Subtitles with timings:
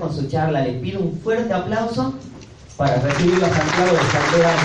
[0.00, 0.62] con su charla.
[0.62, 2.14] Les pido un fuerte aplauso
[2.76, 4.58] para recibirlo a Santiago de Santiago.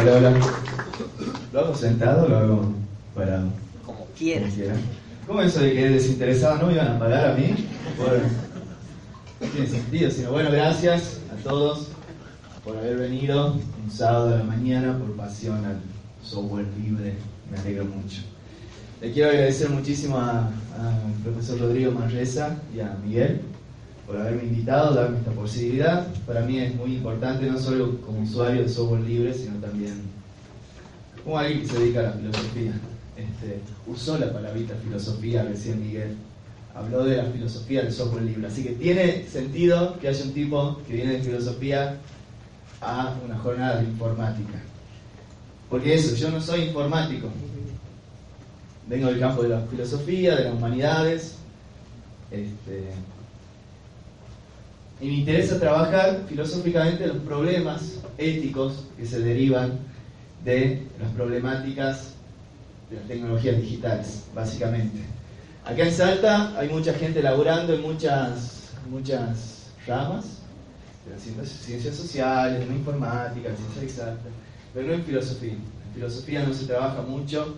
[0.00, 0.32] Hola, hola.
[1.52, 2.72] ¿Lo hago sentado o lo hago
[3.14, 3.48] parado?
[3.84, 4.52] Como quieras.
[5.26, 7.68] ¿Cómo eso de que desinteresado no me iban a pagar a mí?
[7.98, 8.24] Bueno,
[9.40, 11.88] no tiene sentido, sino bueno, gracias a todos
[12.64, 15.80] por haber venido un sábado a la mañana por pasión al
[16.22, 17.14] software libre.
[17.50, 18.22] Me alegro mucho.
[19.00, 20.50] Le quiero agradecer muchísimo al
[21.22, 23.40] profesor Rodrigo Manresa y a Miguel
[24.04, 26.08] por haberme invitado, darme esta posibilidad.
[26.26, 30.02] Para mí es muy importante, no solo como usuario de software libre, sino también
[31.22, 32.72] como alguien que se dedica a la filosofía.
[33.16, 36.16] Este, usó la palabrita filosofía recién Miguel.
[36.74, 38.48] Habló de la filosofía del software libre.
[38.48, 41.98] Así que tiene sentido que haya un tipo que viene de filosofía
[42.80, 44.58] a una jornada de informática.
[45.70, 47.28] Porque eso, yo no soy informático,
[48.88, 51.36] vengo del campo de la filosofía, de las humanidades,
[52.30, 52.84] este,
[55.00, 59.78] y me interesa trabajar filosóficamente los problemas éticos que se derivan
[60.44, 62.14] de las problemáticas
[62.90, 64.98] de las tecnologías digitales, básicamente.
[65.64, 70.38] Acá en Salta hay mucha gente laburando en muchas, muchas ramas,
[71.04, 74.32] de las ciencias sociales, la informática, ciencias exactas,
[74.74, 75.52] pero no en filosofía.
[75.52, 77.54] En filosofía no se trabaja mucho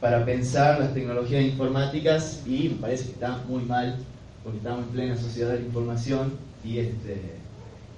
[0.00, 3.96] para pensar las tecnologías informáticas y me parece que está muy mal
[4.42, 7.20] porque estamos en plena sociedad de la información y este,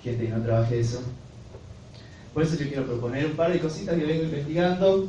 [0.02, 1.02] gente que no trabaje eso.
[2.32, 5.08] Por eso yo quiero proponer un par de cositas que vengo investigando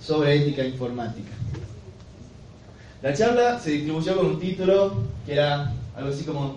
[0.00, 1.30] sobre ética informática.
[3.02, 6.56] La charla se distribuyó con un título que era algo así como...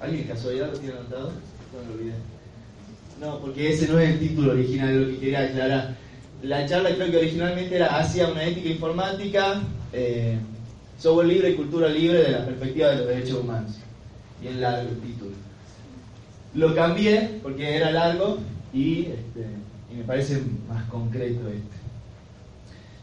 [0.00, 1.32] ¿Alguien de casualidad lo tiene anotado?
[1.72, 2.14] No me olvidé.
[3.20, 5.96] No, porque ese no es el título original de lo que quería aclarar
[6.42, 9.60] la charla creo que originalmente era hacia una ética informática,
[9.92, 10.38] eh,
[10.98, 13.72] software libre y cultura libre de la perspectiva de los derechos humanos.
[14.42, 15.32] Y en largo el título.
[16.54, 18.38] Lo cambié porque era largo
[18.72, 19.46] y, este,
[19.94, 21.78] me parece más concreto este.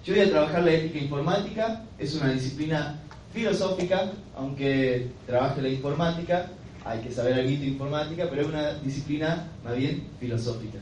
[0.06, 3.00] Yo voy a trabajar la ética informática, es una disciplina
[3.34, 6.48] filosófica, aunque trabaje la informática,
[6.86, 10.78] hay que saber algo de informática, pero es una disciplina más bien filosófica.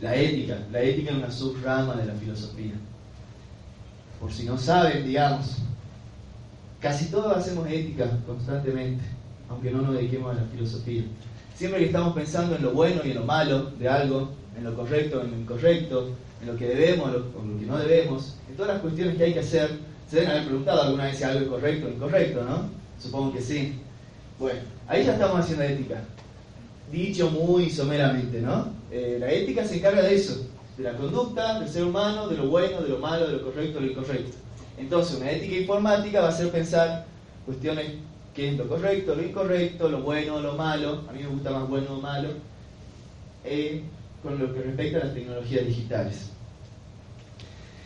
[0.00, 2.74] La ética, la ética es una subrama de la filosofía.
[4.20, 5.56] Por si no saben, digamos,
[6.80, 9.02] casi todos hacemos ética constantemente,
[9.48, 11.04] aunque no nos dediquemos a la filosofía.
[11.54, 14.76] Siempre que estamos pensando en lo bueno y en lo malo de algo, en lo
[14.76, 16.10] correcto, en lo incorrecto,
[16.42, 19.32] en lo que debemos, o lo que no debemos, en todas las cuestiones que hay
[19.32, 19.78] que hacer,
[20.10, 22.68] se deben haber preguntado alguna vez si algo es correcto o incorrecto, ¿no?
[22.98, 23.80] Supongo que sí.
[24.38, 26.02] Bueno, ahí ya estamos haciendo ética
[26.90, 28.68] dicho muy someramente, ¿no?
[28.90, 32.48] Eh, la ética se encarga de eso, de la conducta del ser humano, de lo
[32.48, 34.36] bueno, de lo malo, de lo correcto, de lo incorrecto.
[34.78, 37.06] Entonces, una ética informática va a ser pensar
[37.44, 37.86] cuestiones
[38.34, 41.68] qué es lo correcto, lo incorrecto, lo bueno, lo malo, a mí me gusta más
[41.68, 42.28] bueno o malo,
[43.44, 43.82] eh,
[44.22, 46.30] con lo que respecta a las tecnologías digitales.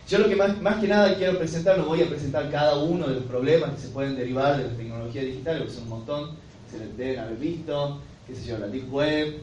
[0.09, 3.07] Yo lo que más, más que nada quiero presentar, no voy a presentar cada uno
[3.07, 6.31] de los problemas que se pueden derivar de las tecnologías digitales, porque son un montón,
[6.69, 8.01] se deben haber visto,
[8.35, 9.35] qué la Deep Web,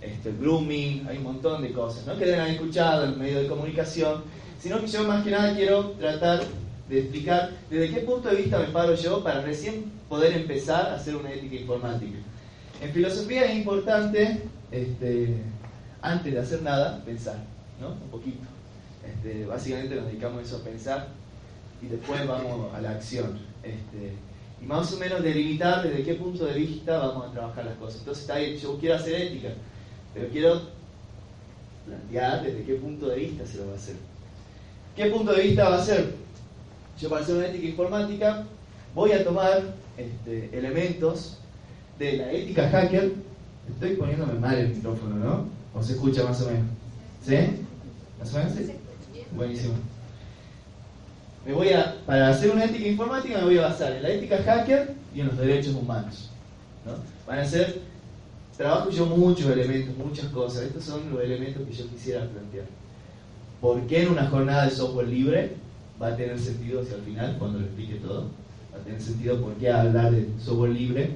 [0.00, 2.16] este, el grooming, hay un montón de cosas, ¿no?
[2.18, 4.22] Que deben haber escuchado en medios de comunicación,
[4.60, 6.42] sino que yo más que nada quiero tratar
[6.88, 10.94] de explicar desde qué punto de vista me paro yo para recién poder empezar a
[10.96, 12.18] hacer una ética informática.
[12.80, 15.34] En filosofía es importante, este,
[16.02, 17.36] antes de hacer nada, pensar,
[17.80, 17.88] ¿no?
[17.88, 18.44] Un poquito.
[19.04, 21.08] Este, básicamente nos dedicamos a eso a pensar
[21.82, 23.38] y después vamos a la acción.
[23.62, 24.12] Este,
[24.66, 28.00] más o menos delimitar desde qué punto de vista vamos a trabajar las cosas.
[28.00, 29.48] Entonces está ahí, yo quiero hacer ética,
[30.12, 30.60] pero quiero
[31.86, 33.94] plantear desde qué punto de vista se lo va a hacer.
[34.96, 36.14] ¿Qué punto de vista va a ser?
[37.00, 38.44] Yo para hacer una ética informática
[38.94, 39.62] voy a tomar
[39.96, 41.38] este, elementos
[41.98, 43.12] de la ética hacker.
[43.68, 45.48] Estoy poniéndome mal el micrófono, ¿no?
[45.74, 46.66] ¿O se escucha más o menos?
[47.24, 47.36] ¿Sí?
[48.18, 48.52] ¿Más o menos?
[48.54, 48.72] Sí.
[49.32, 49.74] Buenísimo
[51.46, 54.38] me voy a, para hacer una ética informática me voy a basar en la ética
[54.44, 56.30] hacker y en los derechos humanos.
[56.84, 56.94] ¿no?
[57.24, 57.82] Van a ser,
[58.56, 60.64] trabajo yo muchos elementos, muchas cosas.
[60.64, 62.66] Estos son los elementos que yo quisiera plantear.
[63.60, 65.52] ¿Por qué en una jornada de software libre
[66.02, 68.24] va a tener sentido hacia el final, cuando lo explique todo?
[68.74, 71.10] Va a tener sentido por qué hablar de software libre,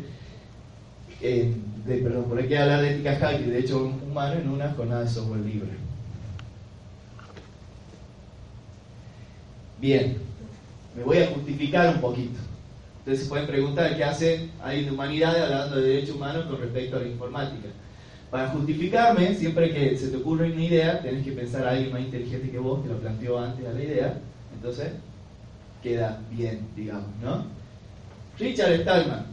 [1.20, 1.52] eh,
[1.86, 5.02] de, perdón, por qué hablar de ética hacker y de derechos humanos en una jornada
[5.02, 5.79] de software libre.
[9.80, 10.18] Bien,
[10.94, 12.38] me voy a justificar un poquito.
[12.98, 17.00] Entonces pueden preguntar qué hace alguien de humanidades hablando de derechos humanos con respecto a
[17.00, 17.68] la informática.
[18.30, 22.02] Para justificarme, siempre que se te ocurre una idea, tenés que pensar a alguien más
[22.02, 24.20] inteligente que vos, que lo planteó antes a la idea.
[24.54, 24.92] Entonces,
[25.82, 27.44] queda bien, digamos, ¿no?
[28.38, 29.26] Richard Stallman,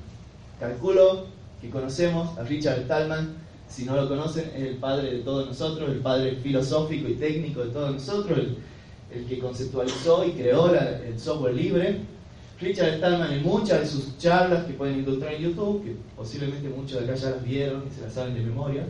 [0.59, 1.25] calculo
[1.61, 3.35] que conocemos a Richard Stallman,
[3.67, 7.65] si no lo conocen, es el padre de todos nosotros, el padre filosófico y técnico
[7.65, 8.39] de todos nosotros,
[9.09, 11.99] que conceptualizó y creó el software libre.
[12.59, 16.99] Richard Stallman en muchas de sus charlas que pueden encontrar en YouTube, que posiblemente muchos
[16.99, 18.83] de acá ya las vieron y se las saben de memoria,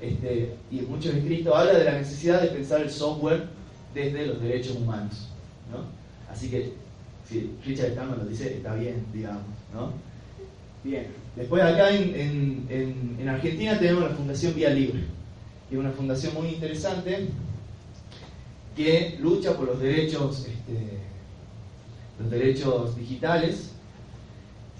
[0.00, 3.44] este, y en muchos escritos habla de la necesidad de pensar el software
[3.94, 5.28] desde los derechos humanos.
[5.70, 5.84] ¿no?
[6.30, 6.72] Así que,
[7.28, 9.44] si Richard Stallman lo dice, está bien, digamos.
[9.72, 9.92] ¿no?
[10.84, 11.06] Bien,
[11.36, 15.04] después acá en, en, Argentina tenemos la Fundación Vía Libre,
[15.68, 17.28] que es una fundación muy interesante
[18.76, 20.98] que lucha por los derechos, este,
[22.20, 23.70] los derechos digitales.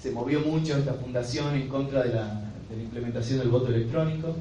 [0.00, 4.34] Se movió mucho esta fundación en contra de la, implementación del voto electrónico.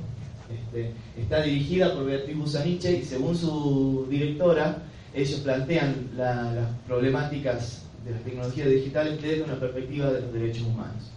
[0.50, 4.83] Este, está dirigida por Beatriz Busaniche y según su directora,
[5.13, 11.12] ellos plantean las problemáticas de las tecnologías digitales desde una perspectiva de los derechos humanos.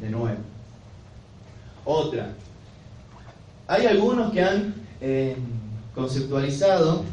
[0.00, 0.38] De nuevo.
[1.84, 2.34] Otra.
[3.66, 5.36] Hay algunos que han eh,
[5.94, 7.04] conceptualizado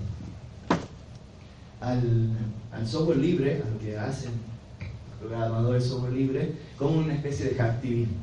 [1.86, 2.30] al,
[2.72, 4.32] al, software libre, a lo que hacen
[4.80, 8.16] los programadores software libre, como una especie de hacktivismo.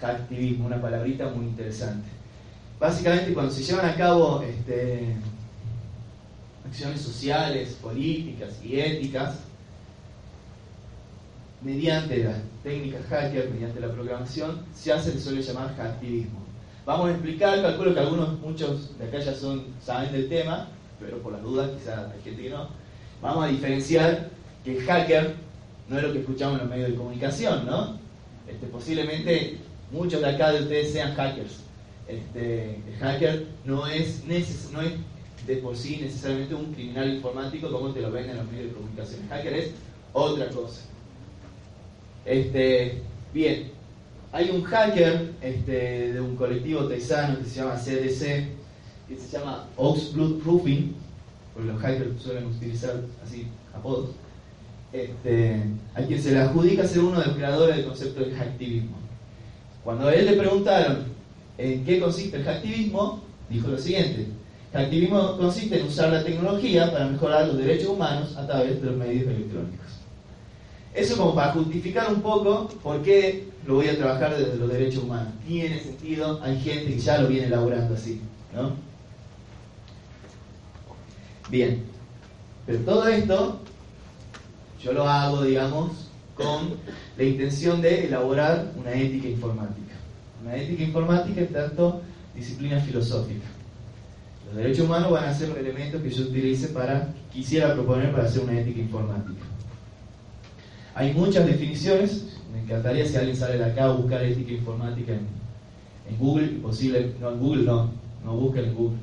[0.00, 2.18] Hacktivismo, una palabrita muy interesante
[2.78, 5.16] básicamente cuando se llevan a cabo este,
[6.66, 9.36] acciones sociales, políticas y éticas,
[11.62, 16.46] mediante las técnicas hacker, mediante la programación, se hace, se suele llamar hacktivismo.
[16.86, 20.68] Vamos a explicar, calculo que algunos, muchos de acá ya son, saben del tema,
[21.00, 22.68] pero por las dudas, quizás hay.
[23.20, 24.30] Vamos a diferenciar
[24.64, 25.34] que el hacker
[25.88, 27.98] no es lo que escuchamos en los medios de comunicación, ¿no?
[28.46, 29.58] Este, posiblemente
[29.90, 31.68] muchos de acá de ustedes sean hackers
[32.08, 34.92] este, el hacker no es, no es
[35.46, 38.72] de por sí necesariamente un criminal informático como te lo ven en los medios de
[38.72, 39.22] comunicación.
[39.22, 39.70] El hacker es
[40.14, 40.80] otra cosa.
[42.24, 43.02] Este,
[43.32, 43.70] bien,
[44.32, 48.48] hay un hacker este, de un colectivo texano que se llama CDC,
[49.08, 50.94] que se llama Oxblood Proofing,
[51.54, 54.10] porque los hackers suelen utilizar así apodos,
[54.92, 55.62] este,
[55.94, 58.96] a quien se le adjudica ser uno de los creadores del concepto del hacktivismo.
[59.84, 61.18] Cuando a él le preguntaron
[61.58, 63.20] ¿En qué consiste el hacktivismo?
[63.50, 64.28] Dijo lo siguiente.
[64.72, 68.86] El hacktivismo consiste en usar la tecnología para mejorar los derechos humanos a través de
[68.86, 69.86] los medios electrónicos.
[70.94, 75.02] Eso como para justificar un poco por qué lo voy a trabajar desde los derechos
[75.02, 75.32] humanos.
[75.46, 78.20] Tiene sentido, hay gente que ya lo viene elaborando así,
[78.54, 78.72] ¿no?
[81.50, 81.82] Bien,
[82.66, 83.60] pero todo esto
[84.82, 86.74] yo lo hago, digamos, con
[87.16, 89.94] la intención de elaborar una ética informática.
[90.42, 92.02] Una ética informática es tanto
[92.34, 93.46] disciplina filosófica.
[94.46, 98.24] Los derechos humanos van a ser un elemento que yo utilice para, quisiera proponer para
[98.24, 99.42] hacer una ética informática.
[100.94, 106.18] Hay muchas definiciones, me encantaría si alguien sale de acá a buscar ética informática en,
[106.18, 107.90] Google, posible, no en Google no,
[108.24, 108.98] no busquen en Google,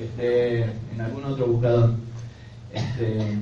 [0.00, 1.92] este, en algún otro buscador.
[2.72, 3.38] Este,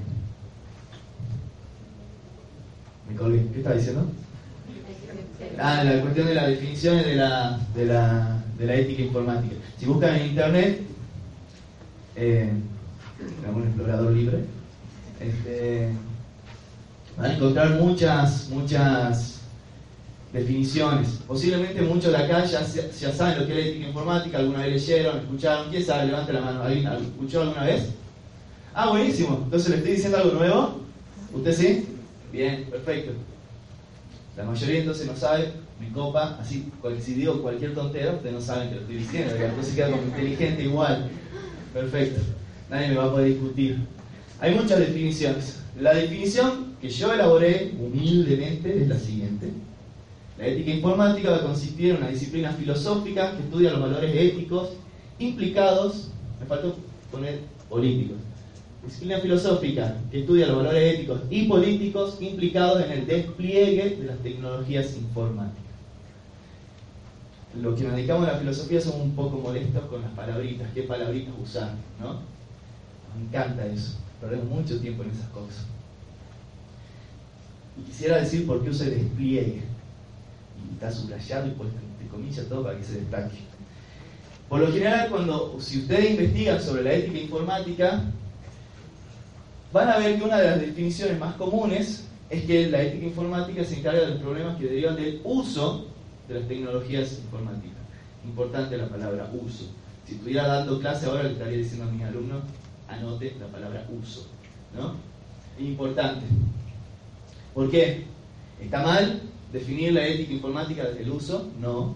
[3.08, 4.06] me colgué, ¿qué está diciendo?
[5.58, 9.54] Ah, la cuestión de las definiciones de la, de la, de la ética informática.
[9.78, 10.80] Si buscan en internet,
[12.16, 12.50] eh,
[13.54, 14.38] un explorador libre,
[15.20, 15.90] este,
[17.16, 19.37] van a encontrar muchas, muchas
[20.32, 21.20] definiciones.
[21.26, 25.18] Posiblemente muchos de acá ya, saben lo que es la ética informática, alguna vez leyeron,
[25.18, 25.70] escucharon.
[25.70, 26.06] ¿Quién sabe?
[26.06, 26.62] Levante la mano.
[26.62, 27.88] ¿Alguien escuchó alguna vez?
[28.74, 29.40] Ah, buenísimo.
[29.44, 30.80] Entonces le estoy diciendo algo nuevo.
[31.32, 31.88] ¿Usted sí?
[32.32, 33.12] Bien, perfecto.
[34.36, 36.70] La mayoría entonces no sabe, mi copa, así,
[37.00, 40.62] si digo cualquier tontera, ustedes no saben que lo estoy diciendo, entonces queda como inteligente
[40.62, 41.10] igual.
[41.74, 42.20] Perfecto,
[42.70, 43.78] nadie me va a poder discutir.
[44.40, 45.58] Hay muchas definiciones.
[45.80, 49.17] La definición que yo elaboré humildemente es la siguiente.
[50.38, 54.70] La ética informática va a consistir en una disciplina filosófica que estudia los valores éticos
[55.18, 56.76] implicados, me faltó
[57.10, 58.18] poner políticos,
[58.84, 64.18] disciplina filosófica que estudia los valores éticos y políticos implicados en el despliegue de las
[64.18, 65.64] tecnologías informáticas.
[67.60, 70.82] Los que nos dedicamos a la filosofía somos un poco molestos con las palabritas, qué
[70.82, 72.20] palabritas usar, ¿no?
[73.16, 75.64] Me encanta eso, perdemos mucho tiempo en esas cosas.
[77.76, 79.77] Y quisiera decir por qué usa el despliegue.
[80.74, 83.36] Está subrayado y puesto entre comillas todo para que se destaque.
[84.48, 88.02] Por lo general, cuando, si ustedes investigan sobre la ética informática,
[89.72, 93.64] van a ver que una de las definiciones más comunes es que la ética informática
[93.64, 95.86] se encarga de los problemas que derivan del uso
[96.28, 97.78] de las tecnologías informáticas.
[98.24, 99.66] Importante la palabra uso.
[100.06, 102.42] Si estuviera dando clase ahora le estaría diciendo a mis alumnos,
[102.88, 104.26] anote la palabra uso.
[104.74, 104.94] ¿no?
[105.58, 106.24] importante.
[107.54, 108.04] ¿Por qué?
[108.62, 109.20] ¿Está mal
[109.52, 111.50] definir la ética informática desde el uso?
[111.60, 111.94] No,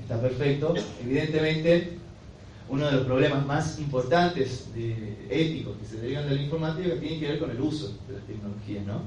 [0.00, 0.74] está perfecto.
[1.02, 1.98] Evidentemente,
[2.68, 7.18] uno de los problemas más importantes de, éticos que se derivan de la informática tiene
[7.18, 9.02] que ver con el uso de las tecnologías, ¿no?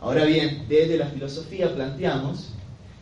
[0.00, 2.50] Ahora bien, desde la filosofía planteamos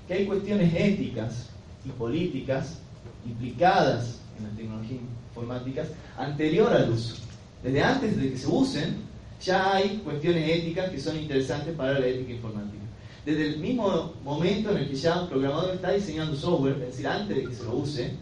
[0.06, 1.49] que hay cuestiones éticas
[1.85, 2.78] y políticas
[3.26, 7.16] implicadas en las tecnologías informáticas anterior al uso.
[7.62, 8.97] Desde antes de que se usen,
[9.40, 12.82] ya hay cuestiones éticas que son interesantes para la ética informática.
[13.25, 17.07] Desde el mismo momento en el que ya un programador está diseñando software, es decir,
[17.07, 18.12] antes de que se lo use,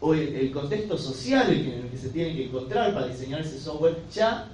[0.00, 3.96] o el, contexto social en el que se tiene que encontrar para diseñar ese software,
[4.12, 4.46] ya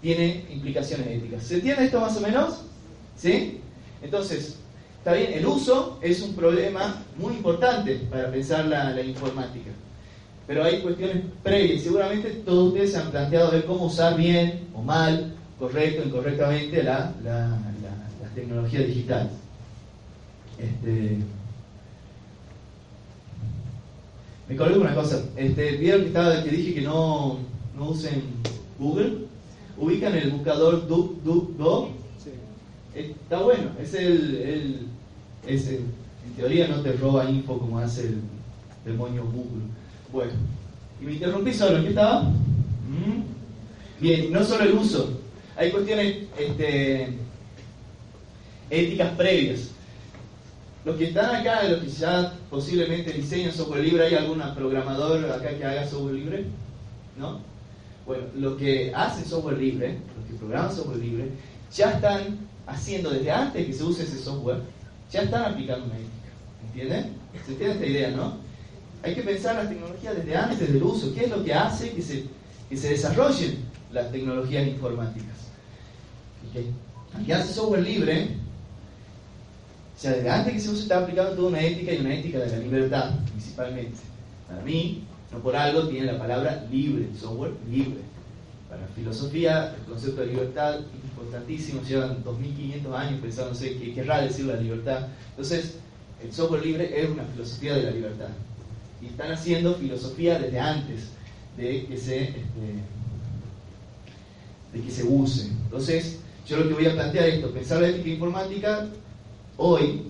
[0.00, 1.42] tiene implicaciones éticas.
[1.42, 2.60] ¿Se entiende esto más o menos?
[3.16, 3.58] ¿Sí?
[4.00, 4.58] Entonces,
[4.98, 9.70] está bien, el uso es un problema muy importante para pensar la, informática.
[10.46, 11.82] Pero hay cuestiones previas.
[11.82, 17.12] Seguramente todos ustedes se han planteado ver cómo usar bien o mal, correcto, incorrectamente la,
[17.24, 17.58] la,
[18.34, 19.32] las tecnologías digitales.
[20.58, 21.18] Este,
[24.48, 25.22] me colgué una cosa.
[25.36, 27.38] Este, ¿Vieron que, estaba, que dije que no,
[27.76, 28.22] no usen
[28.78, 29.26] Google?
[29.78, 31.90] ¿Ubican el buscador DuckDuckGo?
[32.22, 32.30] Sí.
[32.94, 33.70] Está bueno.
[33.80, 34.86] Es el, el,
[35.46, 35.92] es en
[36.36, 38.20] teoría no te roba info como hace el
[38.84, 39.64] demonio Google.
[40.12, 40.32] Bueno.
[41.00, 41.78] Y me interrumpí solo.
[41.78, 42.22] ¿En qué estaba?
[42.22, 43.22] ¿Mm?
[44.00, 45.20] Bien, no solo el uso.
[45.56, 47.23] Hay cuestiones este,
[48.70, 49.70] éticas previas.
[50.84, 55.56] Los que están acá, los que ya posiblemente diseñan software libre, ¿hay algún programador acá
[55.56, 56.44] que haga software libre?
[57.18, 57.40] ¿No?
[58.04, 61.30] Bueno, los que hacen software libre, los que programan software libre,
[61.74, 64.58] ya están haciendo desde antes que se use ese software,
[65.10, 66.10] ya están aplicando una ética.
[66.66, 67.12] ¿Entienden?
[67.46, 68.36] ¿Se entiende esta idea, no?
[69.02, 71.14] Hay que pensar las tecnologías desde antes del uso.
[71.14, 72.24] ¿Qué es lo que hace que se,
[72.68, 73.58] que se desarrollen
[73.90, 75.34] las tecnologías informáticas?
[76.52, 78.43] Que hace software libre
[80.02, 82.58] desde antes que se use estaba aplicando toda una ética y una ética de la
[82.58, 83.98] libertad, principalmente.
[84.48, 88.00] Para mí, no por algo tiene la palabra libre, software libre.
[88.68, 94.46] Para filosofía, el concepto de libertad es importantísimo, llevan 2500 años pensándose qué querrá decir
[94.46, 95.08] la libertad.
[95.30, 95.76] Entonces,
[96.22, 98.28] el software libre es una filosofía de la libertad.
[99.00, 101.08] Y están haciendo filosofía desde antes
[101.56, 102.40] de que se, este,
[104.72, 105.46] de que se use.
[105.46, 108.88] Entonces, yo lo que voy a plantear es esto, pensar la ética informática
[109.56, 110.02] hoy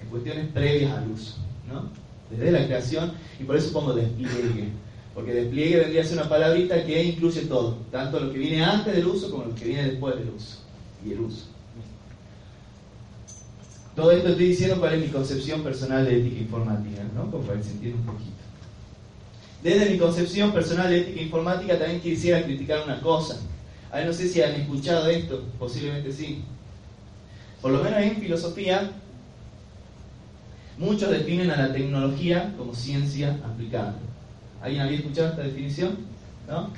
[0.00, 1.36] en cuestiones previas al uso,
[1.68, 1.90] ¿no?
[2.30, 4.70] Desde la creación, y por eso pongo despliegue,
[5.14, 8.94] porque despliegue vendría a ser una palabrita que incluye todo, tanto lo que viene antes
[8.94, 10.58] del uso como lo que viene después del uso,
[11.04, 11.46] y el uso.
[13.94, 17.30] Todo esto estoy diciendo cuál es mi concepción personal de ética informática, ¿no?
[17.30, 18.30] Como para que se entienda un poquito.
[19.62, 23.40] Desde mi concepción personal de ética informática también quisiera criticar una cosa.
[23.90, 26.42] A no sé si han escuchado esto, posiblemente sí.
[27.66, 28.92] Por lo menos en filosofía,
[30.78, 33.96] muchos definen a la tecnología como ciencia aplicada.
[34.62, 35.96] ¿Alguien había escuchado esta definición?
[36.46, 36.70] ¿No?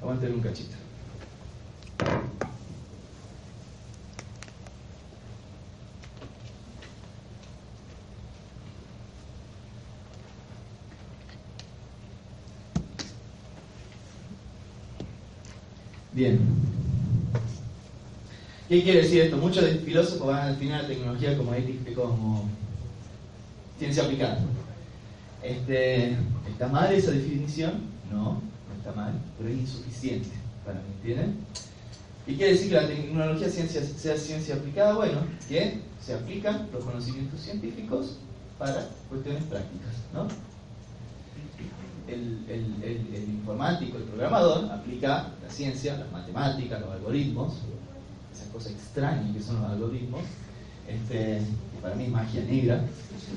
[0.00, 0.74] Aguanten un cachito.
[16.14, 16.55] Bien.
[18.68, 19.36] ¿Qué quiere decir esto?
[19.36, 21.52] Muchos filósofos van a definir la tecnología como
[21.94, 22.48] como
[23.78, 24.38] ciencia aplicada.
[25.40, 26.16] Este,
[26.50, 27.74] ¿Está mal esa definición?
[28.10, 30.30] No, no está mal, pero es insuficiente
[30.64, 31.36] para mí, ¿entienden?
[32.26, 34.94] ¿Qué quiere decir que la tecnología ciencia, sea ciencia aplicada?
[34.94, 38.16] Bueno, que se aplican los conocimientos científicos
[38.58, 40.26] para cuestiones prácticas, ¿no?
[42.08, 47.54] El, informático, el programador, aplica la ciencia, las matemáticas, los algoritmos,
[48.56, 50.22] cosa extraña que son los algoritmos,
[50.88, 51.42] este,
[51.82, 52.82] para mí es magia negra,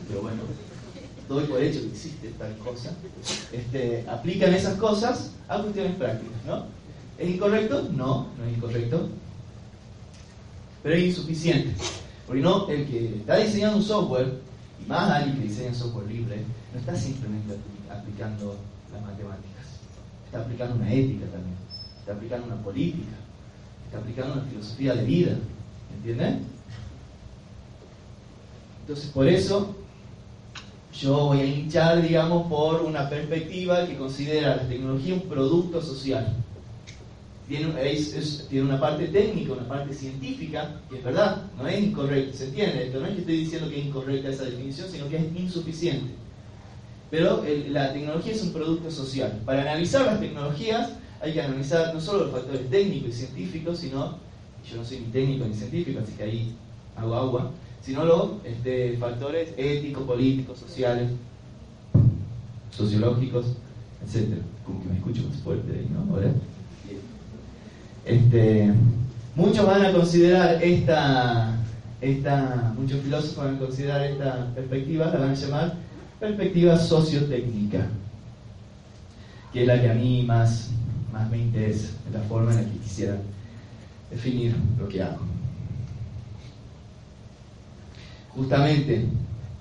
[0.08, 0.44] pero bueno,
[1.28, 2.92] doy por hecho que existe tal cosa,
[3.52, 6.66] este, aplican esas cosas a cuestiones prácticas, ¿no?
[7.18, 7.90] ¿Es incorrecto?
[7.92, 9.10] No, no es incorrecto,
[10.84, 11.76] pero es insuficiente,
[12.26, 14.40] porque no, el que está diseñando un software,
[14.82, 16.38] y más alguien que diseña software libre,
[16.74, 17.58] no está simplemente
[17.92, 18.56] aplicando
[18.94, 19.66] las matemáticas,
[20.28, 21.58] está aplicando una ética también,
[22.00, 23.18] está aplicando una política,
[23.90, 25.32] está aplicando una filosofía de vida.
[25.98, 26.46] ¿Entienden?
[28.82, 29.76] Entonces, por eso
[30.94, 36.36] yo voy a hinchar, digamos, por una perspectiva que considera la tecnología un producto social.
[37.48, 42.86] Tiene, una parte técnica, una parte científica, que es verdad, no es incorrecto, ¿se entiende?
[42.86, 46.12] Esto no es que estoy diciendo que es incorrecta esa definición, sino que es insuficiente.
[47.10, 49.40] Pero la tecnología es un producto social.
[49.46, 50.92] Para analizar las tecnologías
[51.22, 54.18] hay que analizar no solo los factores técnicos y científicos, sino
[54.70, 56.56] yo no soy ni técnico ni científico, así que ahí
[56.96, 61.10] hago agua, sino los este, factores éticos, políticos, sociales,
[62.72, 63.46] sociológicos,
[64.06, 64.42] etc.
[64.66, 66.14] Como que me escucho más fuerte ahí, ¿no?
[66.14, 66.32] ¿Ahora?
[68.06, 68.74] Este,
[69.36, 71.58] muchos van a considerar esta,
[72.02, 75.76] esta, muchos filósofos van a considerar esta perspectiva, la van a llamar
[76.20, 77.88] perspectiva sociotécnica,
[79.54, 80.70] que es la que a mí más,
[81.12, 83.18] más me interesa, es la forma en la que quisiera
[84.10, 85.20] definir lo que hago.
[88.30, 89.06] Justamente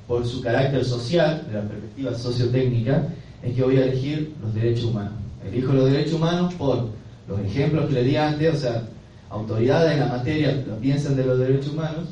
[0.07, 3.09] por su carácter social, de la perspectiva sociotécnica,
[3.43, 5.13] es que voy a elegir los derechos humanos.
[5.47, 6.89] Elijo los derechos humanos por
[7.29, 8.83] los ejemplos que le di antes, o sea,
[9.31, 12.09] autoridades en la materia piensan de los derechos humanos,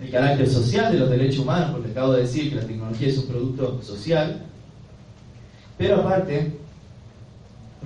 [0.00, 3.18] el carácter social de los derechos humanos, porque acabo de decir que la tecnología es
[3.18, 4.42] un producto social,
[5.78, 6.58] pero aparte,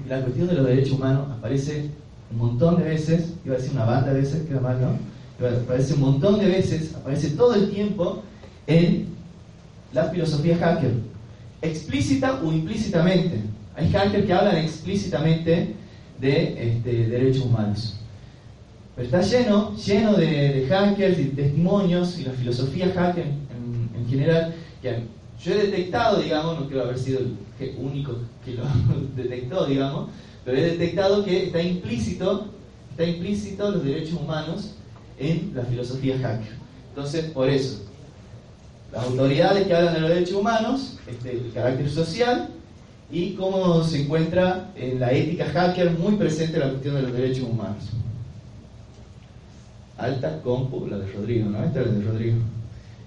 [0.09, 1.91] la cuestión de los derechos humanos aparece
[2.31, 5.47] un montón de veces, iba a decir una banda de veces, queda mal, ¿no?
[5.47, 8.23] Aparece un montón de veces, aparece todo el tiempo
[8.67, 9.09] en
[9.93, 10.93] la filosofía hacker,
[11.63, 13.41] explícita o implícitamente.
[13.77, 15.75] Hay hackers que hablan explícitamente
[16.21, 17.97] de este, derechos humanos.
[18.95, 25.03] Pero está lleno, lleno de, hackers y testimonios y la filosofía hacker en, general, que
[25.43, 27.37] yo he detectado, digamos, no quiero haber sido el
[27.79, 28.65] único que lo
[29.17, 30.09] detectó, digamos,
[30.45, 32.47] pero he detectado que está implícito,
[32.91, 34.75] está implícito los derechos humanos
[35.19, 36.55] en la filosofía hacker.
[36.91, 37.83] Entonces, por eso,
[38.93, 42.49] las autoridades que hablan de los derechos humanos, este, el carácter social
[43.11, 47.49] y cómo se encuentra en la ética hacker muy presente la cuestión de los derechos
[47.49, 47.85] humanos.
[49.99, 51.65] Alta compu, la de Rodrigo, ¿no?
[51.65, 52.37] Esta es la de Rodrigo.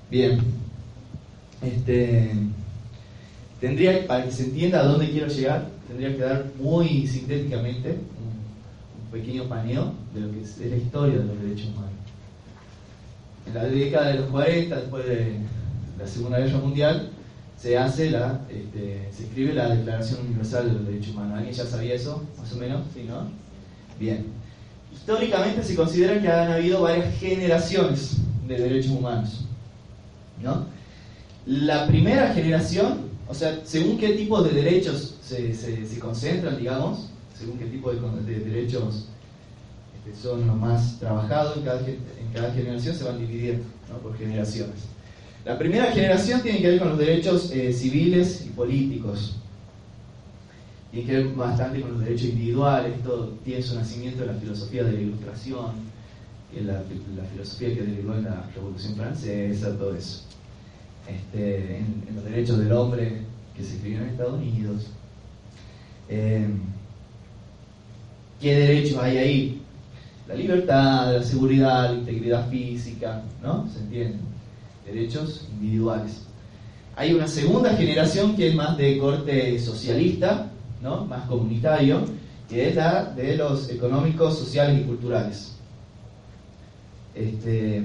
[0.10, 0.39] Bien.
[1.62, 2.32] Este,
[3.60, 9.12] tendría, para que se entienda a dónde quiero llegar, tendría que dar muy sintéticamente un,
[9.12, 11.89] pequeño paneo de lo que es, la historia de los derechos humanos.
[13.48, 15.39] En la década de los 40, después de
[15.98, 17.10] la Segunda Guerra Mundial,
[17.60, 21.38] se hace la, este, se escribe la Declaración Universal de los Derechos Humanos.
[21.38, 22.86] ¿Alguien ya sabía eso, más o menos?
[22.93, 23.24] ¿Sí, no?
[24.00, 24.28] Bien.
[24.93, 28.17] Históricamente se considera que han habido varias generaciones
[28.48, 29.45] de derechos humanos.
[30.41, 30.65] ¿no?
[31.45, 37.58] La primera generación, o sea, según qué tipo de derechos se, se, concentran, digamos, según
[37.58, 39.08] qué tipo de, derechos
[40.06, 43.97] este, son los más trabajados en cada, en cada generación, se van dividiendo ¿no?
[43.99, 44.89] por generaciones.
[45.45, 49.36] La primera generación tiene que ver con los derechos eh, civiles y políticos.
[50.91, 52.97] Tiene que ver bastante con los derechos individuales.
[52.97, 55.71] Esto tiene su nacimiento en la filosofía de la ilustración,
[56.56, 56.84] en la,
[57.32, 60.23] filosofía que derivó en la Revolución Francesa, todo eso.
[61.10, 63.22] Este, en, los derechos del hombre
[63.56, 64.88] que se escribieron en Estados Unidos.
[66.10, 66.48] Eh,
[68.41, 69.62] ¿Qué derechos hay ahí?
[70.28, 73.67] La libertad, la seguridad, la integridad física, ¿no?
[73.69, 74.17] ¿Se entiende?
[74.86, 76.22] derechos individuales.
[76.95, 80.50] Hay una segunda generación que es más de corte socialista,
[80.82, 81.06] ¿no?
[81.06, 82.04] más comunitario,
[82.50, 85.56] que es la de los económicos, sociales y culturales.
[87.15, 87.84] Este,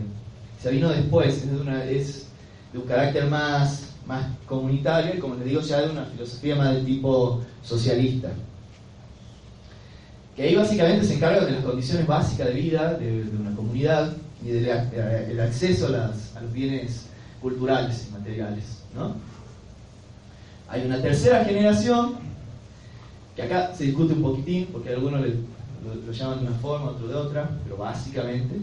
[0.61, 2.27] se vino después, es una, es
[2.75, 6.75] de un carácter más, más comunitario y como les digo ya de una filosofía más
[6.75, 8.33] de tipo socialista.
[10.35, 14.13] Que ahí básicamente se encarga de las condiciones básicas de vida de una comunidad,
[14.45, 17.07] y del el acceso a, los bienes
[17.41, 18.83] culturales y materiales.
[18.95, 19.15] ¿no?
[20.69, 22.17] Hay una tercera generación,
[23.35, 27.15] que acá se discute un poquitín, porque algunos lo, llaman de una forma, otros de
[27.15, 28.57] otra, pero básicamente,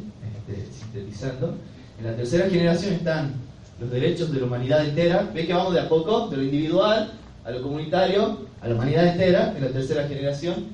[0.48, 1.56] este, sintetizando,
[1.98, 3.34] en la tercera generación están
[3.82, 5.30] los derechos de la humanidad entera.
[5.34, 7.12] Ve que vamos de a poco, de lo individual
[7.44, 10.66] a lo comunitario, a la humanidad entera, en la tercera generación,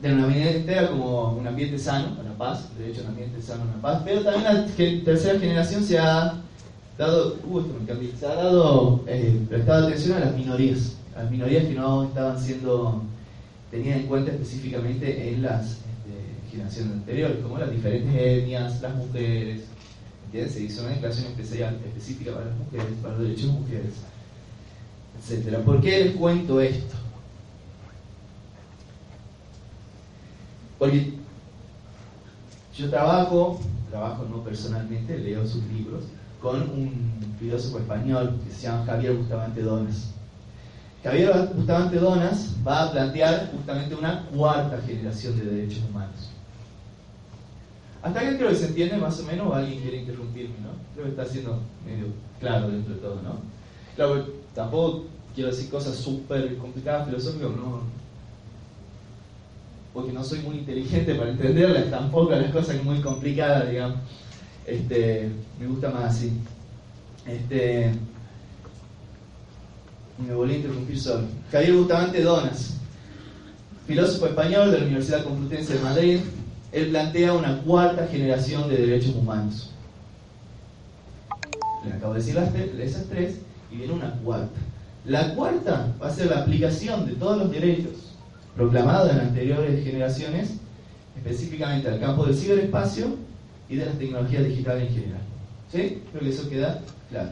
[0.00, 3.64] de una humanidad entera como un ambiente sano, la paz, de hecho un ambiente sano,
[3.64, 4.66] la paz, pero también la
[5.04, 6.34] tercera generación se ha
[6.98, 7.62] dado, uh,
[8.18, 12.38] se ha dado eh, prestado atención a las minorías, a las minorías que no estaban
[12.38, 13.02] siendo
[13.70, 19.62] tenidas en cuenta específicamente en las este, generaciones anteriores, como las diferentes etnias, las mujeres,
[20.32, 23.92] Se hizo una declaración especial, específica para las mujeres, para los derechos de mujeres,
[25.20, 25.58] etc.
[25.58, 26.96] ¿Por qué les cuento esto?
[30.78, 31.12] Porque
[32.74, 36.04] yo trabajo, trabajo no personalmente, leo sus libros,
[36.40, 40.08] con un filósofo español que se llama Javier Bustamante Donas.
[41.04, 46.31] Javier Bustamante Donas va a plantear justamente una cuarta generación de derechos humanos.
[48.02, 50.70] Hasta acá creo que se entiende más o menos, o alguien quiere interrumpirme, ¿no?
[50.94, 52.06] Creo que está siendo medio
[52.40, 53.36] claro dentro de todo, ¿no?
[53.94, 57.82] Claro, tampoco quiero decir cosas súper complicadas, filosóficas, no,
[59.94, 63.98] porque no soy muy inteligente para entenderlas, tampoco las cosas muy complicadas, digamos.
[64.66, 66.32] Este, me gusta más así.
[67.26, 67.92] Este,
[70.26, 71.24] me volví a interrumpir solo.
[71.50, 72.74] Javier Bustamante Donas,
[73.86, 76.20] filósofo español de la Universidad Complutense de Madrid,
[76.72, 79.70] él plantea una cuarta generación de derechos humanos.
[81.84, 83.36] Le acabo de decir las esas tres
[83.70, 84.58] y viene una cuarta.
[85.04, 88.14] La cuarta va a ser la aplicación de todos los derechos
[88.56, 90.54] proclamados en anteriores generaciones,
[91.16, 93.16] específicamente al campo del ciberespacio
[93.68, 95.20] y de las tecnologías digitales en general.
[95.70, 96.02] ¿Sí?
[96.10, 96.80] Creo que eso queda
[97.10, 97.30] claro.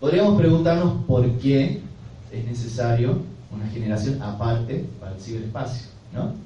[0.00, 1.80] Podríamos preguntarnos por qué
[2.32, 3.18] es necesario
[3.52, 6.45] una generación aparte para el ciberespacio, ¿no?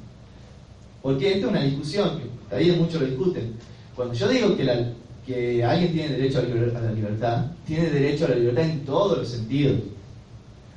[1.02, 3.54] Porque esta es una discusión que ahí muchos lo discuten.
[3.96, 4.92] Cuando yo digo que, la,
[5.26, 9.28] que alguien tiene derecho a la libertad, tiene derecho a la libertad en todos los
[9.28, 9.80] sentidos.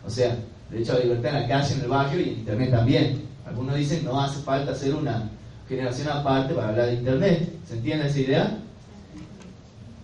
[0.06, 0.38] O sea,
[0.70, 3.22] derecho a la libertad en la calle, en el barrio y en Internet también.
[3.46, 5.30] Algunos dicen no hace falta hacer una
[5.68, 7.54] generación aparte para hablar de Internet.
[7.68, 8.58] ¿Se entiende esa idea?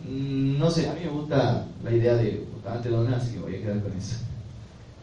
[0.08, 3.56] Mm, no sé, a mí me gusta la idea de Bustamante Dona, así que voy
[3.56, 4.18] a quedar con eso.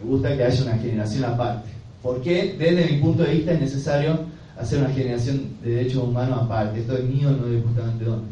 [0.00, 1.70] Me gusta que haya una generación aparte.
[2.02, 4.18] Porque desde mi punto de vista es necesario
[4.59, 6.81] hacer una generación de derechos humanos aparte.
[6.81, 8.23] Esto es mío, no de Bustamante Dona.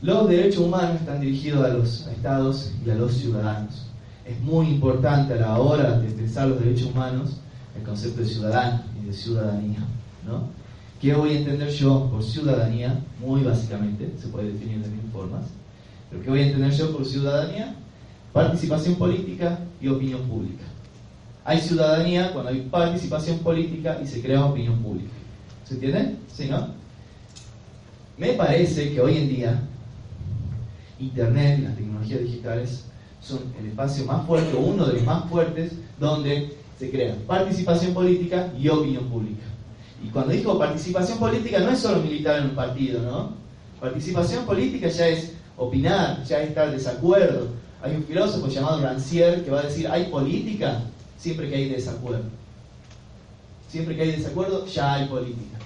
[0.00, 3.86] Los derechos humanos están dirigidos a los estados y a los ciudadanos
[4.26, 7.36] es muy importante a la hora de pensar los derechos humanos
[7.76, 9.78] el concepto de ciudadano y de ciudadanía.
[10.26, 10.48] ¿no?
[11.00, 13.00] ¿Qué voy a entender yo por ciudadanía?
[13.20, 15.46] Muy básicamente, se puede definir de mil formas.
[16.10, 17.74] Pero ¿qué voy a entender yo por ciudadanía?
[18.32, 20.64] Participación política y opinión pública.
[21.44, 25.10] Hay ciudadanía cuando hay participación política y se crea opinión pública.
[25.64, 26.16] ¿Se entiende?
[26.32, 26.68] ¿Sí, no?
[28.16, 29.60] Me parece que hoy en día
[31.00, 32.84] Internet y las tecnologías digitales
[33.20, 37.94] son el espacio más fuerte, o uno de los más fuertes, donde se crea participación
[37.94, 39.44] política y opinión pública.
[40.04, 43.32] Y cuando digo participación política no es solo militar en un partido, ¿no?
[43.80, 47.48] Participación política ya es opinar, ya es estar desacuerdo.
[47.82, 50.82] Hay un filósofo llamado Rancière que va a decir, hay política
[51.22, 52.24] siempre que hay desacuerdo.
[53.70, 55.56] Siempre que hay desacuerdo, ya hay política.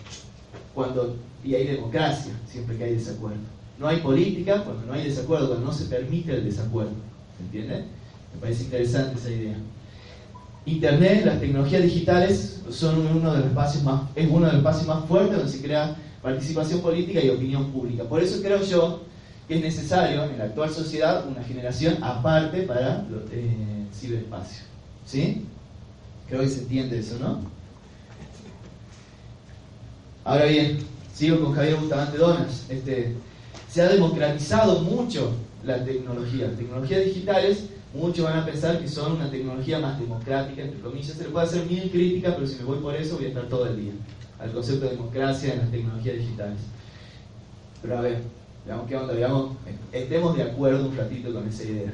[0.74, 3.40] Cuando, y hay democracia, siempre que hay desacuerdo.
[3.78, 6.92] No hay política cuando no hay desacuerdo, cuando no se permite el desacuerdo.
[7.40, 7.86] ¿Entienden?
[8.34, 9.56] Me parece interesante esa idea.
[10.66, 14.86] Internet, las tecnologías digitales son uno de los espacios más, es uno de los espacios
[14.86, 18.04] más fuertes donde se crea participación política y opinión pública.
[18.04, 19.02] Por eso creo yo
[19.48, 24.75] que es necesario en la actual sociedad una generación aparte para el eh, ciberespacio.
[25.06, 25.44] ¿Sí?
[26.28, 27.40] Creo que se entiende eso, ¿no?
[30.24, 30.78] Ahora bien,
[31.14, 32.66] sigo con Javier Bustamante Donas.
[32.68, 33.14] Este,
[33.70, 35.32] se ha democratizado mucho
[35.64, 36.48] la tecnología.
[36.48, 41.16] Las tecnologías digitales, muchos van a pensar que son una tecnología más democrática, entre comillas.
[41.16, 43.44] Se le puede hacer mil críticas, pero si me voy por eso voy a estar
[43.44, 43.92] todo el día.
[44.40, 46.58] Al concepto de democracia en las tecnologías digitales.
[47.80, 48.22] Pero a ver,
[48.66, 49.56] veamos qué onda, veamos,
[49.92, 51.92] estemos de acuerdo un ratito con esa idea.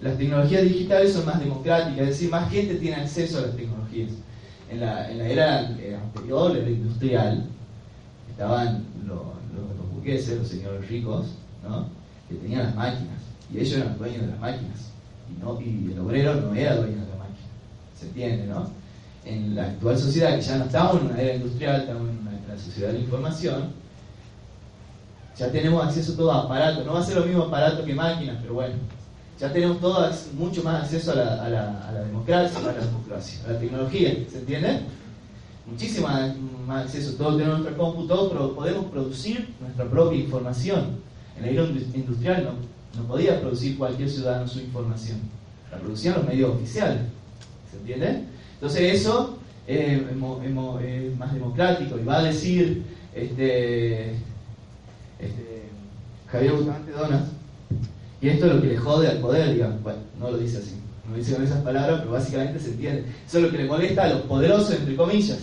[0.00, 4.10] Las tecnologías digitales son más democráticas, es decir, más gente tiene acceso a las tecnologías.
[4.70, 7.46] En la, en la era anterior, la era industrial,
[8.30, 9.18] estaban los,
[9.54, 11.26] los, los burgueses, los señores ricos,
[12.28, 13.20] que tenían las máquinas,
[13.52, 14.90] y ellos eran dueños de las máquinas,
[15.30, 17.48] y, no, y el obrero no era dueño de la máquina,
[17.98, 18.70] se entiende, ¿no?
[19.24, 22.58] En la actual sociedad, que ya no estamos en una era industrial, estamos en una,
[22.58, 23.72] sociedad de la información,
[25.36, 27.94] ya tenemos acceso a todo a aparatos, no va a ser lo mismo aparato que
[27.94, 28.74] máquinas, pero bueno,
[29.38, 32.72] ya tenemos todo, mucho más acceso a la, a la, a la democracia, a la
[32.72, 34.80] democracia, a la tecnología, ¿se entiende?
[35.66, 36.08] Muchísimo
[36.66, 41.00] más acceso, todos tenemos nuestro cómputo, pero podemos producir nuestra propia información.
[41.36, 45.18] En la era industrial no, no podía producir cualquier ciudadano su información.
[45.70, 47.02] La producían los medios oficiales.
[47.70, 48.24] ¿Se entiende?
[48.54, 50.16] Entonces eso es
[51.18, 54.10] más democrático y va a decir este,
[55.18, 55.62] este,
[56.28, 57.22] Javier Bustamante Donas,
[58.26, 59.80] y esto es lo que le jode al poder, digamos.
[59.84, 63.04] Bueno, no lo dice así, no lo dice con esas palabras, pero básicamente se entiende.
[63.24, 65.38] Eso es lo que le molesta a los poderosos, entre comillas.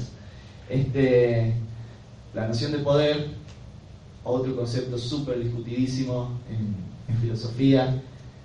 [0.67, 1.53] Este,
[2.33, 3.27] la noción de poder
[4.25, 6.83] otro concepto súper discutidísimo en,
[7.21, 8.01] filosofía.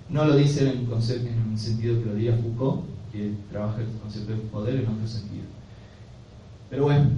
[0.07, 3.81] No lo dice en un, concepto, en un sentido que lo diría Foucault, que trabaja
[3.81, 5.43] el concepto de poder en otro sentido.
[6.69, 7.09] Pero bueno,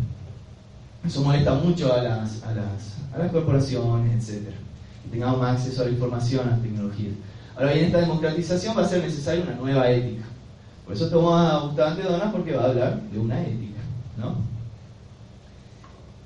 [1.06, 4.48] eso molesta mucho a las, a las, a las corporaciones, etc.
[5.10, 7.14] Tengamos más acceso a la información, a las tecnologías.
[7.56, 10.24] Ahora bien, esta democratización va a ser necesaria una nueva ética.
[10.86, 13.82] Por eso tomo a Gustavo Donas porque va a hablar de una ética,
[14.18, 14.36] ¿no?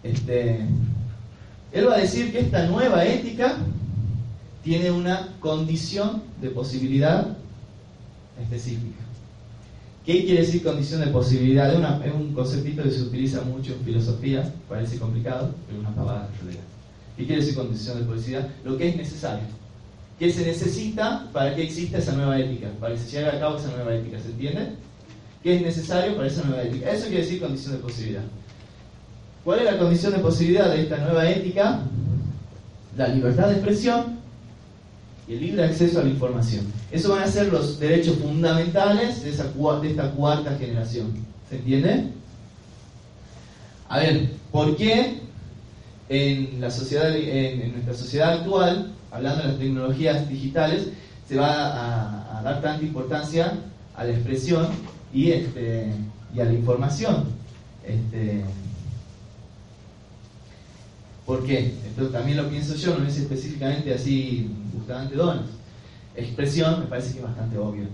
[0.03, 0.65] Este,
[1.71, 3.57] él va a decir que esta nueva ética
[4.63, 7.35] tiene una condición de posibilidad
[8.41, 9.03] específica.
[10.05, 11.73] ¿Qué quiere decir condición de posibilidad?
[12.05, 16.29] Es, un conceptito que se utiliza mucho en filosofía, parece complicado, pero una pavada.
[17.17, 18.47] ¿Qué quiere decir condición de posibilidad?
[18.63, 19.45] Lo que es necesario.
[20.19, 22.67] ¿Qué se necesita para que exista esa nueva ética?
[22.79, 24.69] Para que se lleve a cabo esa nueva ética, ¿se entiende?
[25.43, 26.91] ¿Qué es necesario para esa nueva ética?
[26.91, 28.23] Eso quiere decir condición de posibilidad.
[29.43, 31.81] ¿Cuál es la condición de posibilidad de esta nueva ética?
[32.97, 34.19] La libertad de expresión
[35.27, 36.65] y el libre acceso a la información.
[36.91, 41.13] Eso van a ser los derechos fundamentales de, esa, de esta cuarta generación.
[41.49, 42.07] ¿Se entiende?
[43.89, 45.24] A ver, ¿por qué
[46.09, 50.89] en, la sociedad, en, nuestra sociedad actual, hablando de las tecnologías digitales,
[51.27, 53.53] se va a, dar tanta importancia
[53.95, 54.67] a la expresión
[55.13, 55.91] y, este,
[56.33, 57.25] y a la información?
[57.83, 58.43] Este,
[61.25, 61.73] ¿Por qué?
[61.87, 65.45] Esto también lo pienso yo, no es específicamente así Bustamante Donas.
[66.15, 67.85] Expresión me parece que es bastante obvio.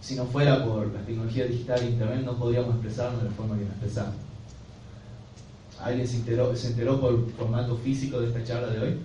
[0.00, 3.56] Si no fuera por la tecnología digital e internet no podríamos expresarnos de la forma
[3.56, 4.14] que nos expresamos.
[5.82, 8.98] ¿Alguien se enteró, se enteró por formato físico de esta charla de hoy?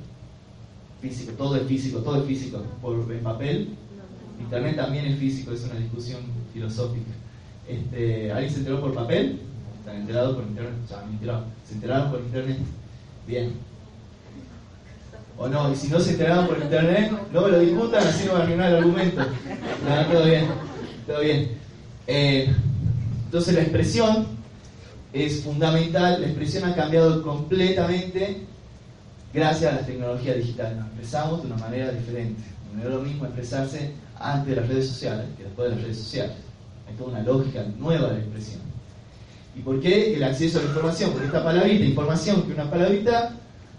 [1.02, 2.64] Físico, todo es físico, todo es físico.
[2.82, 3.70] ¿Por en papel?
[4.40, 6.22] Internet también es físico, es una discusión
[6.54, 7.12] filosófica.
[7.68, 9.40] Este, ¿Alguien se enteró por papel?
[9.80, 10.74] ¿Están enterados por internet?
[11.68, 12.58] ¿Se enteraron por internet?
[13.28, 13.54] Bien.
[15.38, 18.40] O no, y si no se enteraban por internet, no lo discutan, así no va
[18.40, 19.22] a arruinar el argumento.
[19.22, 20.46] No, todo bien,
[21.08, 21.52] todo bien.
[22.08, 22.54] Eh,
[23.26, 24.28] entonces la expresión
[25.14, 28.46] es fundamental, la expresión ha cambiado completamente
[29.34, 30.78] gracias a la tecnología digital.
[30.78, 32.42] Nos expresamos de una manera diferente.
[32.76, 35.98] No es lo mismo expresarse antes de las redes sociales que después de las redes
[35.98, 36.36] sociales.
[36.88, 38.62] Hay toda una lógica nueva de la expresión.
[39.56, 41.12] ¿Y por qué el acceso a la información?
[41.12, 43.34] Porque esta palabrita, información, que una palabrita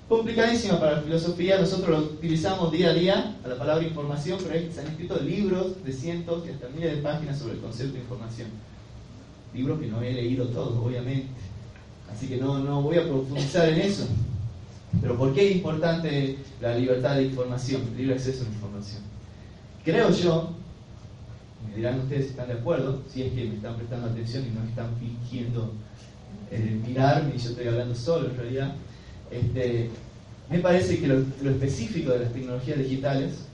[0.09, 4.71] complicadísima para la filosofía, nosotros lo utilizamos día a día, a la palabra información, pero
[4.71, 8.01] se han escrito libros de cientos y hasta miles de páginas sobre el concepto de
[8.01, 8.49] información.
[9.55, 11.27] Libros que no he leído todos, obviamente.
[12.13, 14.07] Así que no, no voy a profundizar en eso.
[15.01, 19.03] Pero ¿por qué es importante la libertad de información, el libre acceso a la información?
[19.85, 20.51] Creo yo
[21.69, 24.51] me dirán ustedes si están de acuerdo, si es que me están prestando atención y
[24.51, 25.73] no están fingiendo
[26.51, 28.75] eh, mirarme y yo estoy hablando solo en realidad.
[29.31, 29.89] Este,
[30.51, 33.47] me parece que lo, específico de las tecnologías digitales,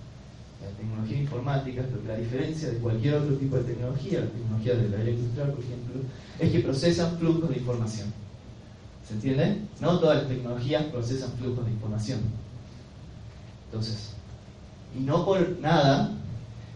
[0.69, 5.03] la tecnología informática, la diferencia de cualquier otro tipo de tecnología, la tecnología de la
[5.03, 6.01] era industrial, por ejemplo,
[6.39, 8.13] es que procesan flujos de información.
[9.07, 9.57] ¿Se entiende?
[9.81, 12.21] No todas las tecnologías procesan flujos de información.
[13.67, 14.11] Entonces,
[14.97, 16.13] y no por nada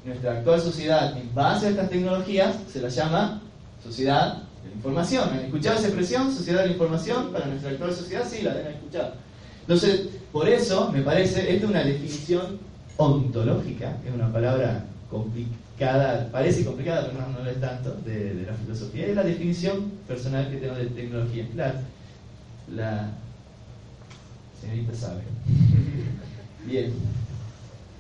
[0.05, 3.41] nuestra actual sociedad, en base a estas tecnologías, se la llama
[3.83, 5.29] sociedad de la información.
[5.31, 8.27] ¿Han escuchado esa expresión, sociedad de la información, para nuestra actual sociedad?
[8.29, 9.15] Sí, la deben escuchar.
[9.61, 12.59] Entonces, por eso me parece, esta es una definición
[12.97, 19.07] ontológica, es una palabra complicada, parece complicada, pero no, lo es tanto, de, la filosofía,
[19.07, 21.47] es la definición personal que tengo de tecnología.
[21.55, 21.75] La,
[22.75, 23.11] la
[24.61, 25.23] señorita sabe.
[26.67, 26.93] Bien.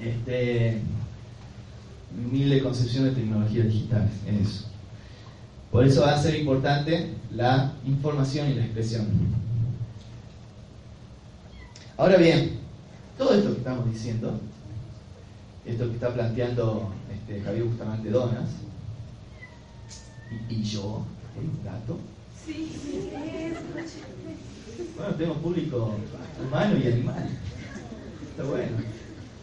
[0.00, 0.80] Este,
[2.16, 4.66] humilde concepción de tecnologías digitales en eso.
[5.70, 9.06] Por eso va a ser importante la información y la expresión.
[11.96, 12.58] Ahora bien,
[13.16, 14.38] todo esto que estamos diciendo,
[15.64, 18.48] esto que está planteando este, Javier Bustamante Donas,
[20.48, 21.04] y, yo,
[21.36, 21.98] ¿hay un gato?
[22.44, 23.10] Sí, sí,
[24.96, 25.94] Bueno, tengo público
[26.44, 27.28] humano y animal.
[28.30, 28.78] Está bueno.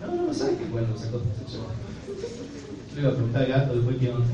[0.01, 1.67] No, no, no sabes qué bueno sacó yo.
[2.95, 4.29] Le iba a preguntar al gato después que Bueno,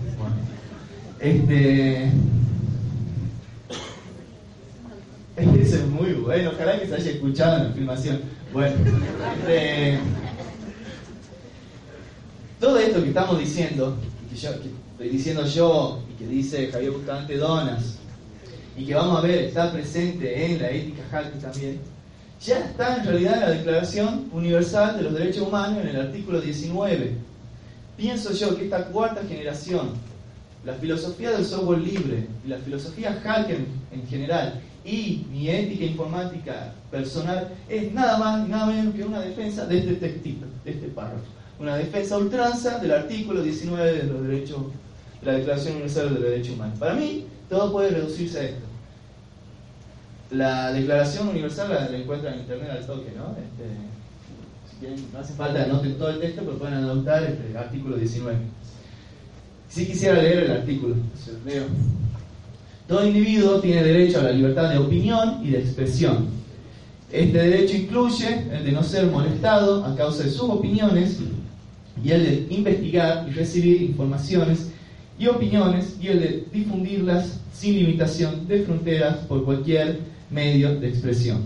[1.19, 2.11] este.
[5.61, 8.21] Eso es muy bueno, ojalá que se haya escuchado en la filmación.
[8.53, 8.75] Bueno,
[9.37, 9.99] este,
[12.65, 13.95] todo esto que estamos diciendo,
[14.27, 17.99] que, que estoy diciendo yo y que dice Javier Bustamante Donas,
[18.75, 21.79] y que vamos a ver está presente en la ética Halke también,
[22.43, 26.41] ya está en realidad en la Declaración Universal de los Derechos Humanos en el artículo
[26.41, 27.13] 19
[27.97, 29.91] Pienso yo que esta cuarta generación,
[30.65, 33.59] la filosofía del software libre y la filosofía hacker
[33.91, 39.21] en general y mi ética informática personal es nada más y nada menos que una
[39.21, 41.34] defensa de este textito, de este párrafo.
[41.59, 44.57] Una defensa ultranza del artículo 19 de los derechos,
[45.21, 46.79] de la Declaración Universal de los Derechos Humanos.
[46.79, 48.65] Para mí, todo puede reducirse a esto.
[50.31, 53.35] La Declaración Universal la, encuentran en internet al toque, ¿no?
[53.37, 58.37] Este, no hace falta anoten todo el texto, pero pueden anotar el artículo 19.
[59.69, 60.95] Si quisiera leer el artículo,
[62.87, 66.27] Todo individuo tiene derecho a la libertad de opinión y de expresión.
[67.11, 71.19] Este derecho incluye el de no ser molestado a causa de sus opiniones
[72.03, 74.67] y el de investigar y recibir informaciones
[75.17, 81.43] y opiniones y el de difundirlas sin limitación de fronteras por cualquier medio de expresión.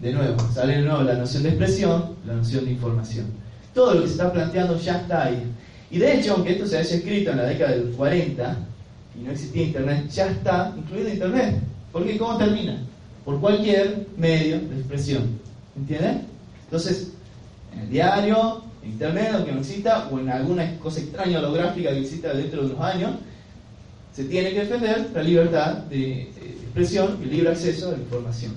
[0.00, 3.26] De nuevo, sale de nuevo la noción de expresión, la noción de información.
[3.72, 5.42] Todo lo que se está planteando ya está ahí.
[5.90, 8.56] Y de hecho, aunque esto se haya escrito en la década del 40
[9.18, 11.60] y no existía Internet, ya está incluido Internet.
[11.92, 12.18] ¿Por qué?
[12.18, 12.82] ¿Cómo termina?
[13.24, 15.38] Por cualquier medio de expresión.
[15.76, 16.22] ¿Entienden?
[16.64, 17.12] Entonces,
[17.72, 22.00] en el diario, en Internet, aunque no exista, o en alguna cosa extraña holográfica que
[22.00, 23.12] exista dentro de unos años,
[24.12, 28.52] se tiene que defender la libertad de expresión y libre acceso a la información.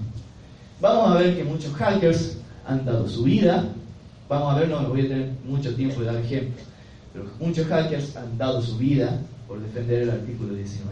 [0.80, 3.66] Vamos a ver que muchos hackers han dado su vida,
[4.30, 6.68] vamos a ver, no, no voy a tener mucho tiempo de dar ejemplos,
[7.13, 10.92] pero muchos hackers han dado su vida por defender el artículo 19.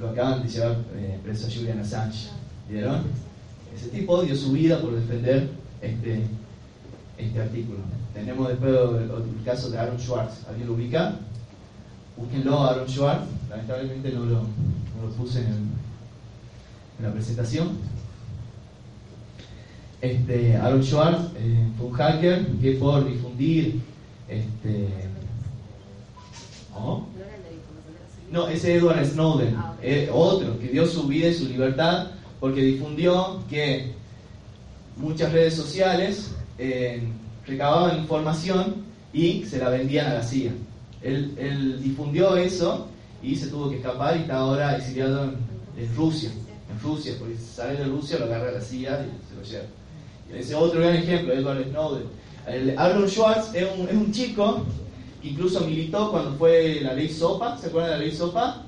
[0.00, 2.28] Lo acaban de llevar eh, preso a Julian Assange,
[2.68, 3.02] ¿vieron?
[3.74, 5.48] Ese tipo dio su vida por defender
[5.80, 6.22] este,
[7.26, 7.78] este artículo.
[8.14, 11.16] Tenemos después el, caso de Aaron Schwartz, ¿alguien lo ubica?
[12.16, 15.46] Búsquenlo, Aaron Schwartz, lamentablemente no lo, no lo puse en,
[16.98, 17.78] en, la presentación.
[20.00, 23.80] Este, Aaron Schwartz eh, fue un hacker que por difundir
[24.28, 24.88] este,
[26.74, 27.06] ¿no?
[28.30, 30.04] No, ese es Edward Snowden, ah, okay.
[30.04, 33.92] eh, otro que dio su vida y su libertad porque difundió que
[34.96, 37.02] muchas redes sociales eh,
[37.46, 38.76] recababan información
[39.12, 40.52] y se la vendían a la CIA.
[41.02, 42.88] Él, él, difundió eso
[43.22, 45.36] y se tuvo que escapar y está ahora exiliado en,
[45.76, 46.30] en, Rusia.
[46.70, 49.64] En Rusia, porque si sale de Rusia lo agarra la CIA y se lo lleva.
[50.30, 52.04] Y ese otro gran ejemplo, Edward Snowden.
[52.46, 54.64] El Aaron Schwartz es un, es un chico
[55.20, 57.58] que incluso militó cuando fue la ley SOPA.
[57.58, 58.62] ¿Se acuerdan de la ley SOPA?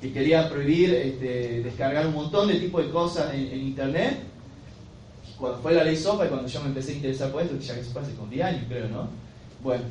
[0.00, 4.31] Que quería prohibir este, descargar un montón de tipo de cosas en, en Internet
[5.42, 7.74] cuando fue la ley SOPA y cuando yo me empecé a interesar por esto, ya
[7.74, 9.08] que se hace con 10 años, creo, ¿no?
[9.60, 9.82] Bueno,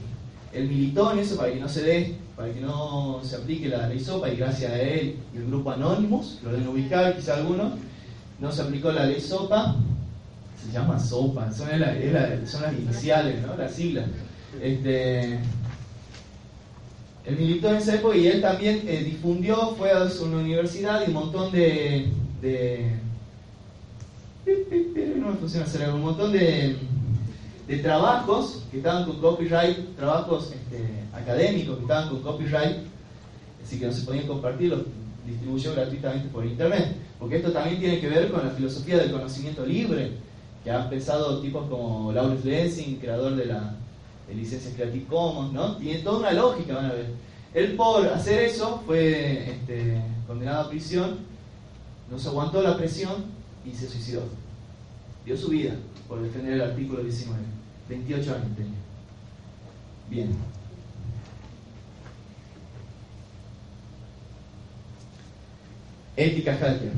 [0.53, 3.89] él militó en eso para que no se dé, para que no se aplique la
[3.89, 7.73] ley SOPA y gracias a él y el grupo Anonymous, lo deben ubicar quizá algunos,
[8.39, 9.75] no se aplicó la ley SOPA,
[10.65, 13.57] se llama SOPA, son, la, la, son las iniciales, ¿no?
[13.57, 14.05] Las siglas.
[14.61, 15.33] Este,
[17.25, 21.13] él militó en esa y él también eh, difundió, fue a una universidad y un
[21.13, 22.09] montón de
[24.45, 26.77] no me funciona hacer un montón de,
[27.67, 32.77] de, trabajos que estaban con copyright, trabajos este, académicos que estaban con copyright,
[33.63, 34.81] así que no se podían compartir, los
[35.25, 39.65] distribuyó gratuitamente por internet, porque esto también tiene que ver con la filosofía del conocimiento
[39.65, 40.11] libre,
[40.63, 43.75] que han pensado tipos como Lawrence Lessing, creador de la
[44.27, 45.75] de licencia Creative Commons, ¿no?
[45.77, 47.07] Tiene toda una lógica, van a ver.
[47.53, 51.17] Él por hacer eso fue este, condenado a prisión,
[52.09, 54.23] no se aguantó la presión y se suicidó.
[55.25, 55.75] Dio su vida
[56.07, 57.39] por defender el artículo 19.
[57.89, 58.71] 28 años tenía.
[60.09, 60.31] Bien.
[66.15, 66.91] Ética hacker.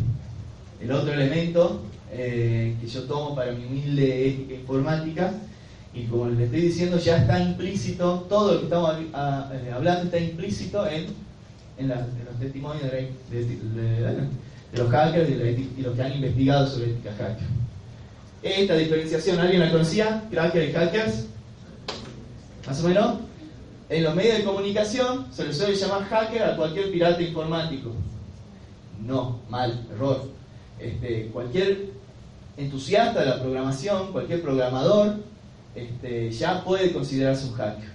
[0.82, 5.34] El otro elemento eh, que yo tomo para mi humilde ética informática,
[5.94, 10.18] y como les estoy diciendo, ya está implícito, todo lo que estamos eh, hablando está
[10.18, 11.06] implícito en,
[11.78, 14.28] en los testimonios de, de, de, de
[14.76, 17.48] los hackers y, los que han investigado sobre ética hacker.
[18.42, 20.24] Esta diferenciación, ¿alguien la conocía?
[20.34, 21.26] Hacker y hackers.
[22.68, 23.18] Más o menos.
[23.90, 27.92] En los medios de comunicación se le suele llamar hacker a cualquier pirata informático.
[29.06, 30.30] No, mal, error.
[30.80, 31.92] Este, cualquier
[32.58, 35.18] entusiasta de la programación, cualquier programador,
[35.76, 37.90] este, ya puede considerarse un hacker.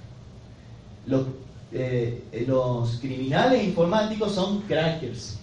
[1.07, 1.27] Los,
[1.73, 5.39] eh, los criminales informáticos son crackers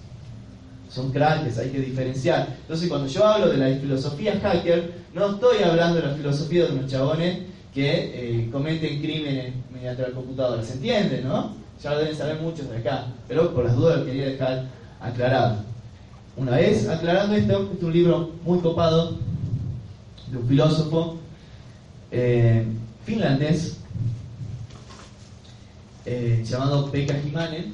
[0.96, 2.56] son crackers, hay que diferenciar.
[2.62, 6.72] Entonces, cuando yo hablo de la filosofía hacker, no estoy hablando de la filosofía de
[6.72, 7.40] unos chabones
[7.74, 10.64] que eh, cometen crímenes mediante la computadora.
[10.64, 11.54] ¿Se entiende, no?
[11.84, 14.68] Ya lo deben saber muchos de acá, pero por las dudas lo quería dejar
[15.02, 15.58] aclarado.
[16.38, 19.18] Una vez aclarando esto, este es un libro muy copado
[20.32, 21.18] de un filósofo
[22.12, 22.66] eh,
[23.04, 23.78] finlandés
[26.06, 27.74] eh, llamado Pekka Himanen,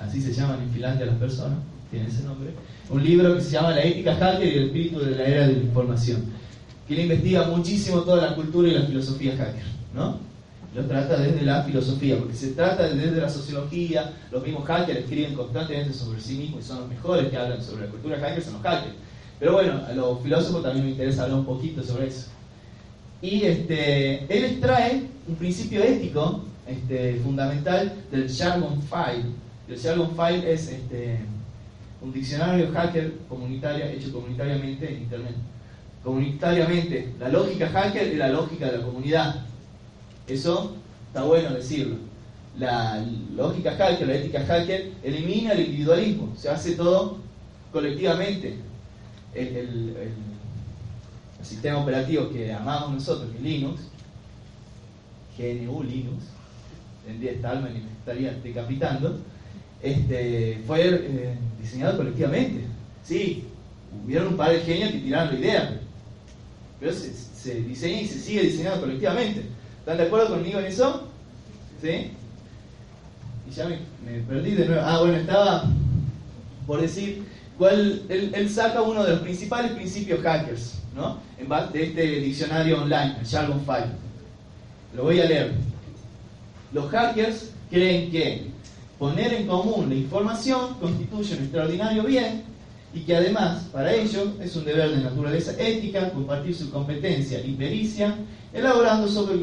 [0.00, 1.58] así se llaman en Finlandia las personas
[1.90, 2.50] tiene ese nombre,
[2.90, 5.54] un libro que se llama La ética hacker y el espíritu de la era de
[5.54, 6.24] la información,
[6.86, 9.64] que le investiga muchísimo toda la cultura y la filosofía hacker,
[9.94, 10.18] ¿no?
[10.74, 15.34] Lo trata desde la filosofía, porque se trata desde la sociología, los mismos hackers escriben
[15.34, 18.54] constantemente sobre sí mismos y son los mejores que hablan sobre la cultura hacker, son
[18.54, 18.94] los hackers.
[19.38, 22.26] Pero bueno, a los filósofos también me interesa hablar un poquito sobre eso.
[23.22, 29.24] Y este, él extrae un principio ético este, fundamental del Jargon File.
[29.68, 31.20] El Jargon File es este,
[32.00, 35.34] un diccionario hacker comunitaria hecho comunitariamente en Internet.
[36.04, 39.42] Comunitariamente, la lógica hacker es la lógica de la comunidad.
[40.26, 40.76] Eso
[41.08, 41.96] está bueno decirlo.
[42.58, 43.04] la
[43.36, 47.18] lógica hacker, la ética hacker, elimina el individualismo, se hace todo
[47.72, 48.56] colectivamente.
[49.34, 49.94] El,
[51.40, 53.80] sistema operativo que amamos nosotros, que es Linux,
[55.38, 56.24] GNU Linux,
[57.06, 59.18] tendría esta alma y me estaría decapitando,
[59.80, 61.38] este, fue eh,
[61.68, 62.64] diseñado colectivamente.
[63.04, 63.44] Sí,
[64.04, 65.80] hubieron un par de genios que tiraron la idea,
[66.80, 69.42] pero se, se diseña y se sigue diseñando colectivamente.
[69.80, 71.08] ¿Están de acuerdo conmigo en eso?
[71.80, 72.10] ¿Sí?
[73.48, 73.78] Y ya me,
[74.28, 74.82] perdí de nuevo.
[74.84, 75.64] Ah, bueno, estaba
[76.66, 77.24] por decir
[77.56, 78.02] cuál.
[78.08, 81.18] Él, saca uno de los principales principios hackers, ¿no?
[81.38, 83.78] En base de este diccionario online, el Jargon 5.
[84.96, 85.52] Lo voy a leer.
[86.72, 88.50] Los hackers creen que
[88.98, 92.42] poner en común la información constituye un extraordinario bien
[92.92, 97.52] y que además para ello es un deber de naturaleza ética compartir su competencia y
[97.52, 98.16] pericia,
[98.52, 99.38] elaborando software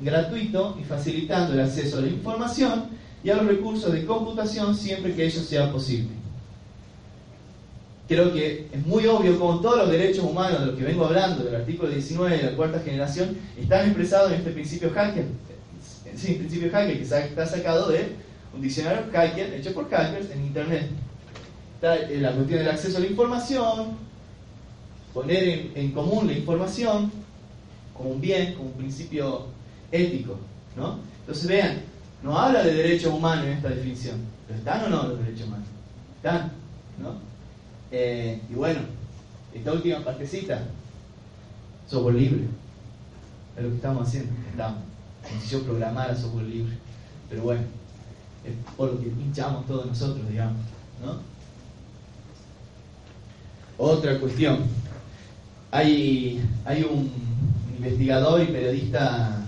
[0.00, 2.84] gratuito y facilitando el acceso a la información
[3.22, 6.10] y a los recursos de computación siempre que ello sea posible.
[8.06, 11.42] Creo que es muy obvio como todos los derechos humanos de los que vengo hablando,
[11.42, 15.24] del artículo 19 de la cuarta generación, están expresados en este principio hacker.
[16.14, 18.14] Sí, principio hacker que está sacado de
[18.54, 20.90] un diccionario hacker hecho por hackers en Internet
[21.84, 23.96] la cuestión del acceso a la información,
[25.12, 27.12] poner en, común la información
[27.92, 29.46] como un bien, como un principio
[29.92, 30.38] ético.
[30.76, 30.98] ¿no?
[31.20, 31.80] Entonces vean,
[32.22, 35.68] no habla de derechos humanos en esta definición, pero ¿están o no los derechos humanos?
[36.16, 36.52] ¿Están?
[36.98, 37.16] ¿no?
[37.90, 38.80] Eh, y bueno,
[39.52, 40.62] esta última partecita,
[41.86, 42.44] software libre,
[43.56, 44.78] es lo que estamos haciendo, estamos,
[45.22, 46.76] como si yo programara software libre,
[47.28, 47.62] pero bueno,
[48.76, 50.60] por lo que pinchamos todos nosotros, digamos,
[51.04, 51.18] ¿no?
[53.76, 54.60] Otra cuestión.
[55.70, 57.10] Hay, hay un
[57.76, 59.44] investigador y periodista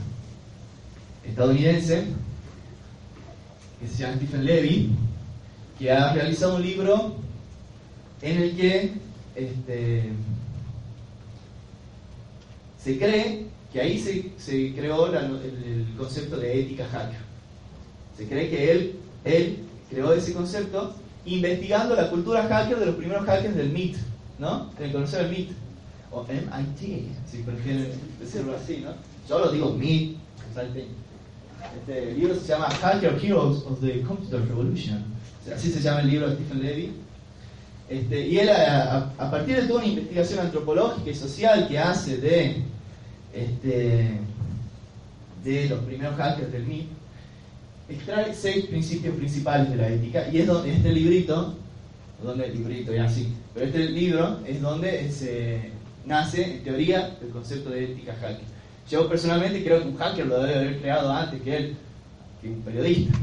[1.24, 2.06] estadounidense
[3.80, 4.90] que se llama Stephen Levy,
[5.78, 7.16] que ha realizado un libro
[8.22, 8.92] en el que
[9.36, 10.10] este,
[12.82, 13.98] se cree que ahí
[14.38, 17.20] se, creó el, concepto de ética hacker.
[18.16, 19.58] Se cree que él, él
[19.90, 20.94] creó ese concepto
[21.26, 23.96] investigando la cultura hacker de los primeros hackers del MIT,
[24.38, 24.70] ¿no?
[24.70, 25.50] Tienen que conocer el MIT,
[26.12, 28.92] o MIT, si prefieren decirlo así, ¿no?
[29.28, 30.16] Yo lo digo MIT,
[31.80, 35.04] este libro se llama Hacker Heroes of the Computer Revolution,
[35.54, 36.92] así se llama el libro de Stephen Levy.
[37.88, 42.62] Este, y él, a, partir de toda una investigación antropológica y social que hace de,
[43.32, 44.18] este,
[45.44, 46.95] de los primeros hackers del MIT,
[47.88, 51.54] extrae seis principios principales de la ética, y es donde este librito,
[52.22, 55.70] donde el librito, ya así, pero este libro es donde se
[56.04, 58.56] nace, en teoría, el concepto de ética hacker.
[58.88, 61.76] Yo personalmente creo que un hacker lo debe haber creado antes que él,
[62.40, 63.18] que un periodista.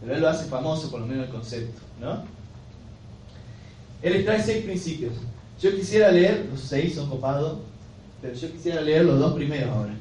[0.00, 1.80] Pero él lo hace famoso, por lo menos el concepto.
[2.00, 2.22] ¿no?
[4.02, 5.12] Él extrae seis principios.
[5.60, 7.58] Yo quisiera leer, los seis son copados,
[8.20, 9.94] pero yo quisiera leer los dos primeros ahora,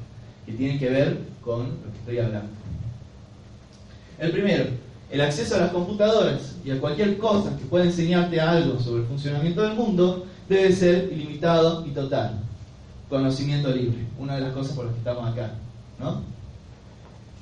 [0.45, 2.49] que tienen que ver con lo que estoy hablando.
[4.21, 4.65] El primero,
[5.09, 9.07] el acceso a las computadoras y a cualquier cosa que pueda enseñarte algo sobre el
[9.07, 12.39] funcionamiento del mundo debe ser ilimitado y total.
[13.09, 15.53] Conocimiento libre, una de las cosas por las que estamos acá.
[15.99, 16.21] ¿no?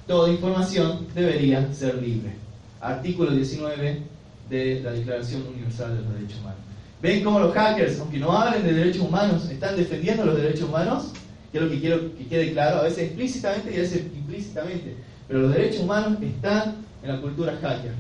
[0.08, 2.32] Toda información debería ser libre.
[2.80, 4.02] Artículo 19
[4.50, 6.60] de la Declaración Universal de los Derechos Humanos.
[7.02, 11.12] ¿Ven cómo los hackers, aunque no hablen de derechos humanos, están defendiendo los derechos humanos?
[11.52, 14.96] Que es lo que quiero que quede claro, a veces explícitamente y a veces implícitamente.
[15.30, 17.94] Pero los derechos humanos están en la cultura hacker.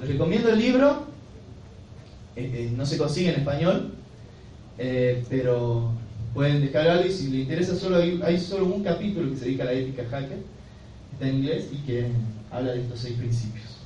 [0.00, 1.06] Les recomiendo el libro,
[2.34, 3.94] eh, eh, no se consigue en español,
[4.78, 5.92] eh, pero
[6.34, 9.66] pueden descargarlo y si les interesa, solo hay, solo un capítulo que se dedica a
[9.66, 10.38] la ética hacker,
[11.12, 12.08] está en inglés y que
[12.50, 13.76] habla de estos seis principios.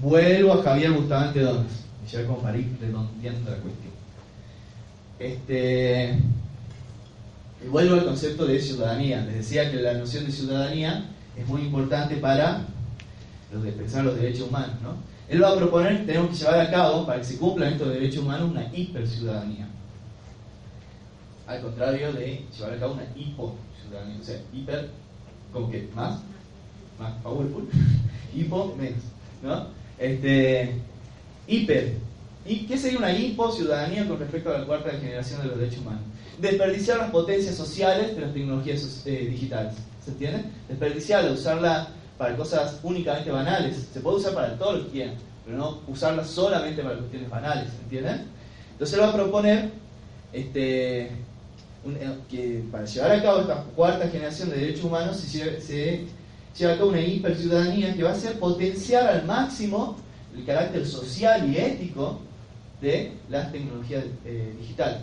[0.00, 3.92] Vuelvo a Javier Bustamante Donas, ya como para ir redondeando la cuestión.
[5.18, 6.16] Este,
[7.64, 9.24] y vuelvo al concepto de ciudadanía.
[9.24, 11.04] Les decía que la noción de ciudadanía
[11.36, 12.66] es muy importante para
[13.52, 14.76] los de pensar los derechos humanos.
[14.82, 14.96] ¿no?
[15.28, 17.88] Él va a proponer que tenemos que llevar a cabo, para que se cumplan estos
[17.88, 19.68] derechos humanos, una hiperciudadanía.
[21.46, 24.18] Al contrario de llevar a cabo una hipo-ciudadanía.
[24.20, 24.90] O sea, hiper,
[25.52, 26.20] como que más,
[26.98, 27.68] más powerful,
[28.34, 29.02] hipo, menos.
[29.42, 29.66] ¿no?
[29.98, 30.74] Este,
[31.46, 31.96] hiper.
[32.46, 36.02] ¿Y qué sería una hipo-ciudadanía con respecto a la cuarta generación de los derechos humanos?
[36.40, 39.74] Desperdiciar las potencias sociales de las tecnologías eh, digitales.
[40.04, 40.44] ¿Se entiende?
[40.68, 43.88] Desperdiciarla, usarla para cosas únicamente banales.
[43.92, 45.14] Se puede usar para todo lo que quieran,
[45.44, 47.70] pero no usarla solamente para cuestiones banales.
[47.70, 48.24] ¿Se entiende?
[48.72, 49.70] Entonces él va a proponer
[50.32, 51.10] este, eh,
[52.30, 56.06] que para llevar a cabo esta cuarta generación de derechos humanos se, se
[56.56, 59.96] lleva a cabo una hiperciudadanía que va a ser potenciar al máximo
[60.36, 62.20] el carácter social y ético
[62.80, 64.98] de las tecnologías eh, digitales.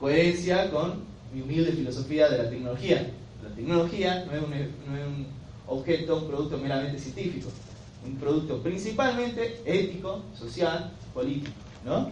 [0.00, 3.10] Coherencia con mi humilde filosofía de la tecnología.
[3.42, 5.26] La tecnología no es un,
[5.66, 7.48] objeto, un producto meramente científico,
[8.04, 11.52] un producto principalmente ético, social, político.
[11.84, 12.10] ¿no?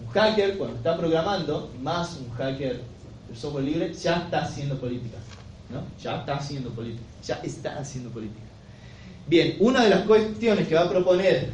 [0.00, 2.80] Un hacker, cuando está programando, más un hacker
[3.28, 5.18] del software libre, ya está haciendo política.
[5.70, 5.82] ¿no?
[6.02, 7.04] Ya está haciendo política.
[7.24, 8.40] Ya está haciendo política.
[9.26, 11.50] Bien, una de las cuestiones que va a proponer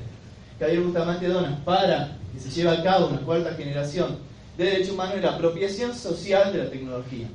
[0.58, 4.27] Javier Bustamante Donas para que se lleve a cabo una cuarta generación
[4.58, 7.28] de derechos humanos es la apropiación social de la tecnología.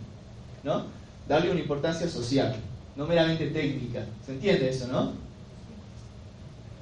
[0.64, 0.84] ¿no?
[1.28, 2.56] Darle una importancia social,
[2.96, 4.06] no meramente técnica.
[4.26, 5.14] ¿Se entiende eso, no?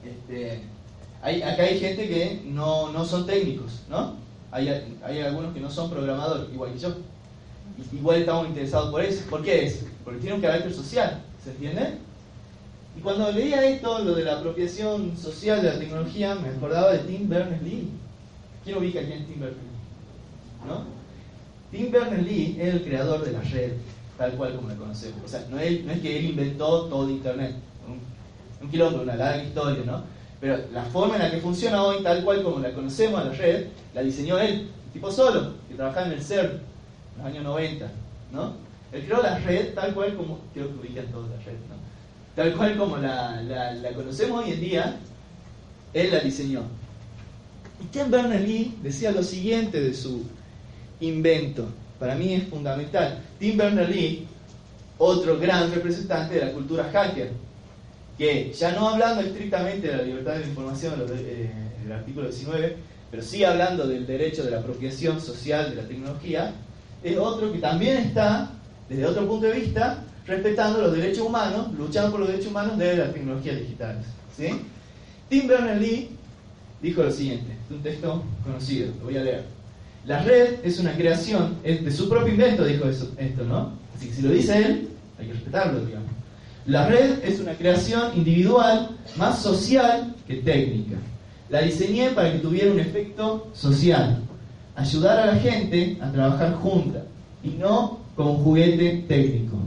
[0.04, 0.62] Este,
[1.22, 4.16] hay, acá hay gente que no, no son técnicos, ¿no?
[4.52, 4.68] Hay,
[5.04, 6.96] hay, algunos que no son programadores, igual que yo.
[7.94, 9.24] Igual estamos interesados por eso.
[9.30, 9.86] ¿Por qué es?
[10.04, 11.98] Porque tiene un carácter social, ¿se entiende?
[12.98, 17.00] Y cuando leía esto, lo de la apropiación social de la tecnología, me acordaba de
[17.00, 17.89] Tim Berners-Lee.
[18.64, 19.71] ¿Quién ubica quién es Tim Berners-Lee?
[21.72, 23.72] Tim Berners-Lee es el creador de la red,
[24.18, 25.22] tal cual como la conocemos.
[25.24, 27.55] O sea, no es, que él inventó todo Internet.
[27.88, 30.03] Un, un kilómetro, una larga historia, ¿no?
[30.41, 33.68] Pero la forma en la que funciona hoy, tal cual como la conocemos, la red,
[33.93, 37.91] la diseñó él, tipo solo, que trabajaba en el CERN, en los años 90,
[38.34, 38.53] ¿no?
[38.91, 41.76] Él creó la red tal cual como, creo que ubican todos la red, ¿no?
[42.36, 44.99] Tal cual como la, la, conocemos hoy en día,
[45.93, 46.62] él la diseñó.
[47.82, 50.24] Y Tim Berners-Lee decía lo siguiente de su
[51.02, 51.68] invento,
[51.99, 53.20] para mí es fundamental.
[53.38, 54.28] Tim Berners-Lee,
[54.97, 57.32] otro gran representante de la cultura hacker,
[58.18, 61.52] que ya no hablando estrictamente de la libertad de la información eh,
[61.84, 62.78] del artículo 19,
[63.10, 66.54] pero sí hablando del derecho de la apropiación social de la tecnología,
[67.04, 68.52] es otro que también está,
[68.88, 72.97] desde otro punto de vista, respetando los derechos humanos, luchando por los derechos humanos de
[72.97, 74.06] las tecnologías digitales.
[74.38, 74.49] ¿sí?
[75.28, 76.10] Tim Berners-Lee
[76.82, 79.61] dijo lo siguiente, un texto conocido, lo voy a leer.
[80.06, 83.74] La red es una creación, es de su propio invento, dijo esto, ¿no?
[83.95, 84.89] Así que si lo dice él,
[85.20, 86.10] hay que respetarlo, digamos.
[86.66, 90.97] La red es una creación individual más social que técnica.
[91.49, 94.20] La diseñé para que tuviera un efecto social,
[94.76, 97.04] ayudar a la gente a trabajar junta
[97.43, 99.58] y no como un juguete técnico.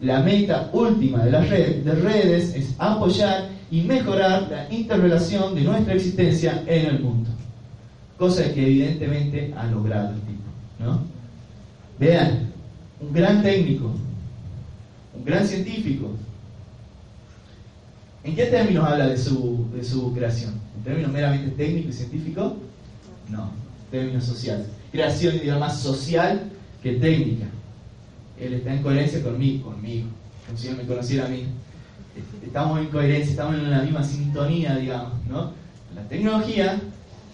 [0.00, 5.62] La meta última de la red de redes es apoyar y mejorar la interrelación de
[5.62, 7.30] nuestra existencia en el mundo.
[8.18, 10.42] Cosa que evidentemente ha logrado el tipo.
[10.80, 11.00] ¿no?
[11.98, 12.52] Vean,
[13.00, 13.92] un gran técnico,
[15.14, 16.10] un gran científico,
[18.24, 20.54] ¿En qué términos habla de su, de su creación?
[20.78, 22.56] ¿En términos meramente técnico y científico?
[23.28, 23.50] No,
[23.84, 24.66] en términos sociales.
[24.90, 26.50] Creación, digamos, más social
[26.82, 27.46] que técnica.
[28.40, 30.08] Él está en coherencia conmigo, conmigo,
[30.46, 31.44] como si me conociera a mí.
[32.42, 35.52] Estamos en coherencia, estamos en la misma sintonía, digamos, ¿no?
[35.94, 36.80] La tecnología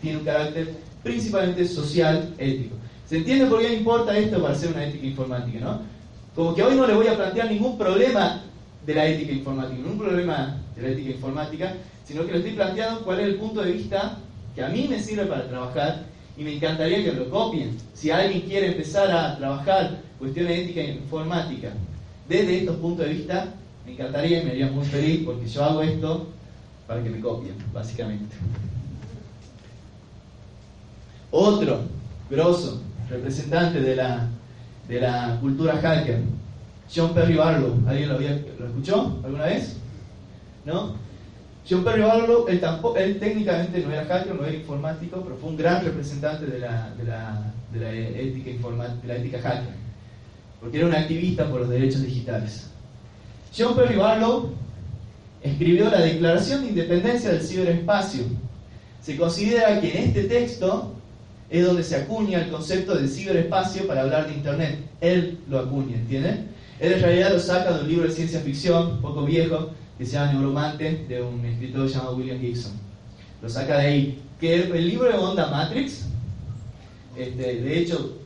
[0.01, 2.77] tiene un carácter principalmente social, ético.
[3.07, 5.81] ¿Se entiende por qué importa esto para hacer una ética informática, no?
[6.35, 8.43] Como que hoy no le voy a plantear ningún problema
[8.87, 11.75] de la ética informática, ningún problema de la ética informática,
[12.05, 14.19] sino que lo estoy planteando cuál es el punto de vista
[14.55, 16.05] que a mí me sirve para trabajar
[16.37, 17.77] y me encantaría que lo copien.
[17.95, 21.73] Si alguien quiere empezar a trabajar cuestiones de ética informática
[22.29, 23.53] desde estos puntos de vista,
[23.85, 26.29] me encantaría y me haría muy feliz porque yo hago esto
[26.87, 28.37] para que me copien, básicamente.
[31.31, 31.83] Otro
[32.29, 34.29] grosso representante de la,
[34.89, 36.21] de la cultura hacker,
[36.95, 37.83] John Perry Barlow.
[37.87, 39.77] ¿Alguien lo, había, lo escuchó alguna vez?
[40.65, 40.95] ¿no?
[41.69, 45.85] John Perry Barlow, él, técnicamente no era hacker, no era informático, pero fue un gran
[45.85, 49.75] representante de la, de la, de la ética, de la ética hacker,
[50.61, 52.69] porque era un activista por los derechos digitales.
[53.57, 54.51] John Perry Barlow
[55.43, 58.25] escribió la Declaración de Independencia del Ciberespacio.
[59.03, 60.95] Se considera que en este texto
[61.51, 64.79] es donde se acuña el concepto del ciberespacio para hablar de Internet.
[65.01, 66.49] Él lo acuña, ¿entienden?
[66.79, 70.13] Él en realidad lo saca de un libro de ciencia ficción, poco viejo, que se
[70.13, 72.73] llama Neuromante, de un escritor llamado William Gibson.
[73.43, 74.23] Lo saca de ahí.
[74.41, 76.07] Que el, libro de Onda Matrix,
[77.17, 78.17] este, de hecho,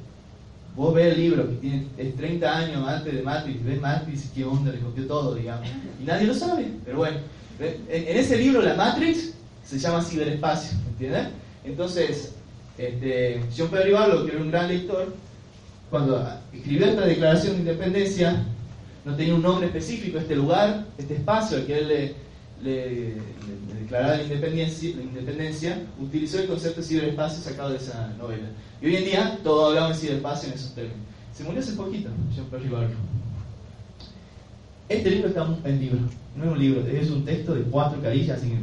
[0.77, 4.45] vos ves el libro que tiene es 30 años antes de Matrix, ves Matrix, qué
[4.45, 5.67] onda, le copió todo, digamos.
[6.01, 7.17] Y nadie lo sabe, pero bueno.
[7.59, 9.33] En, ese libro, la Matrix,
[9.65, 11.29] se llama ciberespacio, ¿entiendes?
[11.65, 12.35] Entonces,
[12.79, 15.15] este, John Perry que era un gran lector,
[15.91, 18.45] cuando escribió esta declaración de independencia,
[19.05, 22.15] no tenía un nombre específico este lugar, este espacio al que él
[22.63, 23.15] le,
[23.81, 28.49] declarada la independencia, utilizó el concepto de ciberespacio sacado de esa novela.
[28.81, 30.99] Y hoy en día todos hablamos de ciberespacio en esos términos.
[31.35, 32.91] Se murió hace poquito, John Perry Barlow.
[34.89, 35.99] Este libro está en libro,
[36.37, 38.59] no es un libro, es un texto de cuatro carillas, así que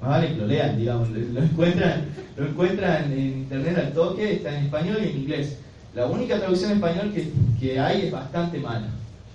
[0.00, 4.98] vale lo lean, digamos, lo encuentran, lo encuentran en internet al toque, está en español
[5.02, 5.58] y en inglés.
[5.94, 8.88] La única traducción en español que, que hay es bastante mala.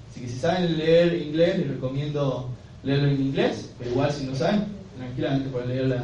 [0.10, 2.50] Así que si saben leer inglés, les recomiendo
[2.84, 4.66] leerlo en inglés, pero igual si no saben,
[4.98, 6.04] tranquilamente pueden leer la,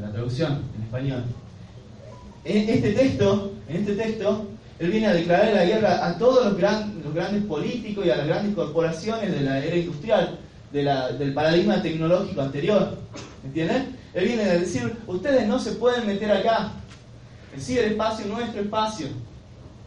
[0.00, 1.24] la, traducción en español.
[2.44, 4.46] En este texto, en este texto,
[4.78, 8.26] él viene a declarar la guerra a todos los, los grandes políticos y a las
[8.26, 10.38] grandes corporaciones de la era industrial,
[10.72, 12.96] del paradigma tecnológico anterior.
[13.44, 13.96] ¿Entienden?
[14.14, 16.72] Él viene a decir, ustedes no se pueden meter acá.
[17.54, 19.06] El ciberespacio es nuestro espacio.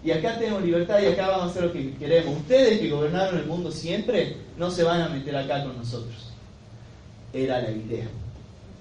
[0.03, 2.37] Y acá tenemos libertad y acá vamos a hacer lo que queremos.
[2.37, 6.31] Ustedes que gobernaron el mundo siempre no se van a meter acá con nosotros.
[7.33, 8.05] Era la idea.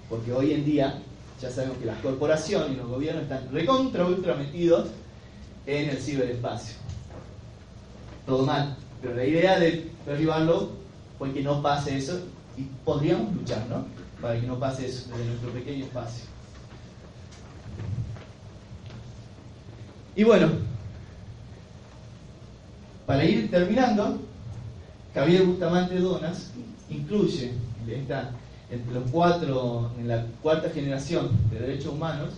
[0.07, 0.99] Porque hoy en día
[1.41, 4.89] ya sabemos que las corporaciones y los gobiernos están recontra ultra metidos
[5.65, 6.75] en el ciberespacio.
[8.27, 8.75] Todo mal.
[9.01, 10.69] Pero la idea de derribarlo
[11.17, 12.19] fue que no pase eso
[12.57, 13.85] y podríamos luchar, ¿no?
[14.21, 16.25] Para que no pase eso desde nuestro pequeño espacio.
[20.15, 20.49] Y bueno,
[23.05, 24.19] para ir terminando,
[25.13, 26.51] Javier Bustamante Donas
[26.89, 27.53] incluye
[27.87, 32.33] entre los cuatro, en la cuarta generación de derechos humanos,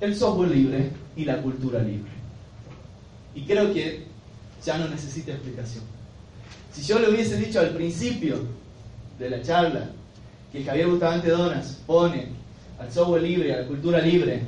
[0.00, 2.10] el software libre y la cultura libre.
[3.34, 4.06] Y creo que
[4.64, 5.97] ya no necesita explicación.
[6.72, 8.38] Si yo le hubiese dicho al principio
[9.18, 9.90] de la charla
[10.52, 12.28] que Javier Bustamante Donas pone
[12.78, 14.42] al software libre a la cultura libre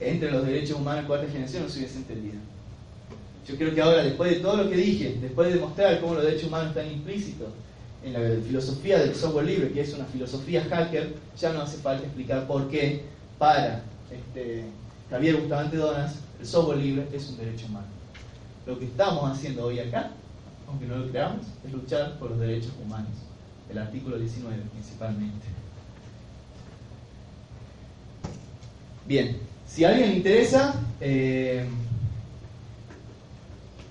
[0.00, 2.36] entre los derechos humanos de cuarta generación, no se hubiese entendido.
[3.46, 6.24] Yo creo que ahora, después de todo lo que dije, después de demostrar cómo los
[6.24, 7.48] derechos humanos están implícitos
[8.04, 12.04] en la filosofía del software libre, que es una filosofía hacker, ya no hace falta
[12.04, 13.02] explicar por qué
[13.38, 14.64] para este,
[15.10, 17.86] Javier Bustamante Donas el software libre es un derecho humano.
[18.66, 20.10] Lo que estamos haciendo hoy acá,
[20.68, 23.12] aunque no lo creamos, es luchar por los derechos humanos,
[23.70, 25.46] el artículo 19 principalmente.
[29.06, 29.36] Bien,
[29.66, 31.64] si a alguien le interesa, eh,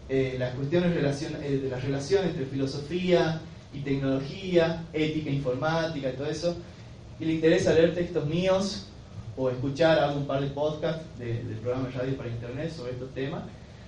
[0.10, 3.42] eh, las cuestiones eh, de la relación entre filosofía
[3.74, 6.58] y tecnología, ética informática y todo eso,
[7.20, 8.88] y le interesa leer textos míos
[9.38, 13.14] o escuchar algún par de podcasts de, del programa de radio para internet sobre estos
[13.14, 13.44] temas,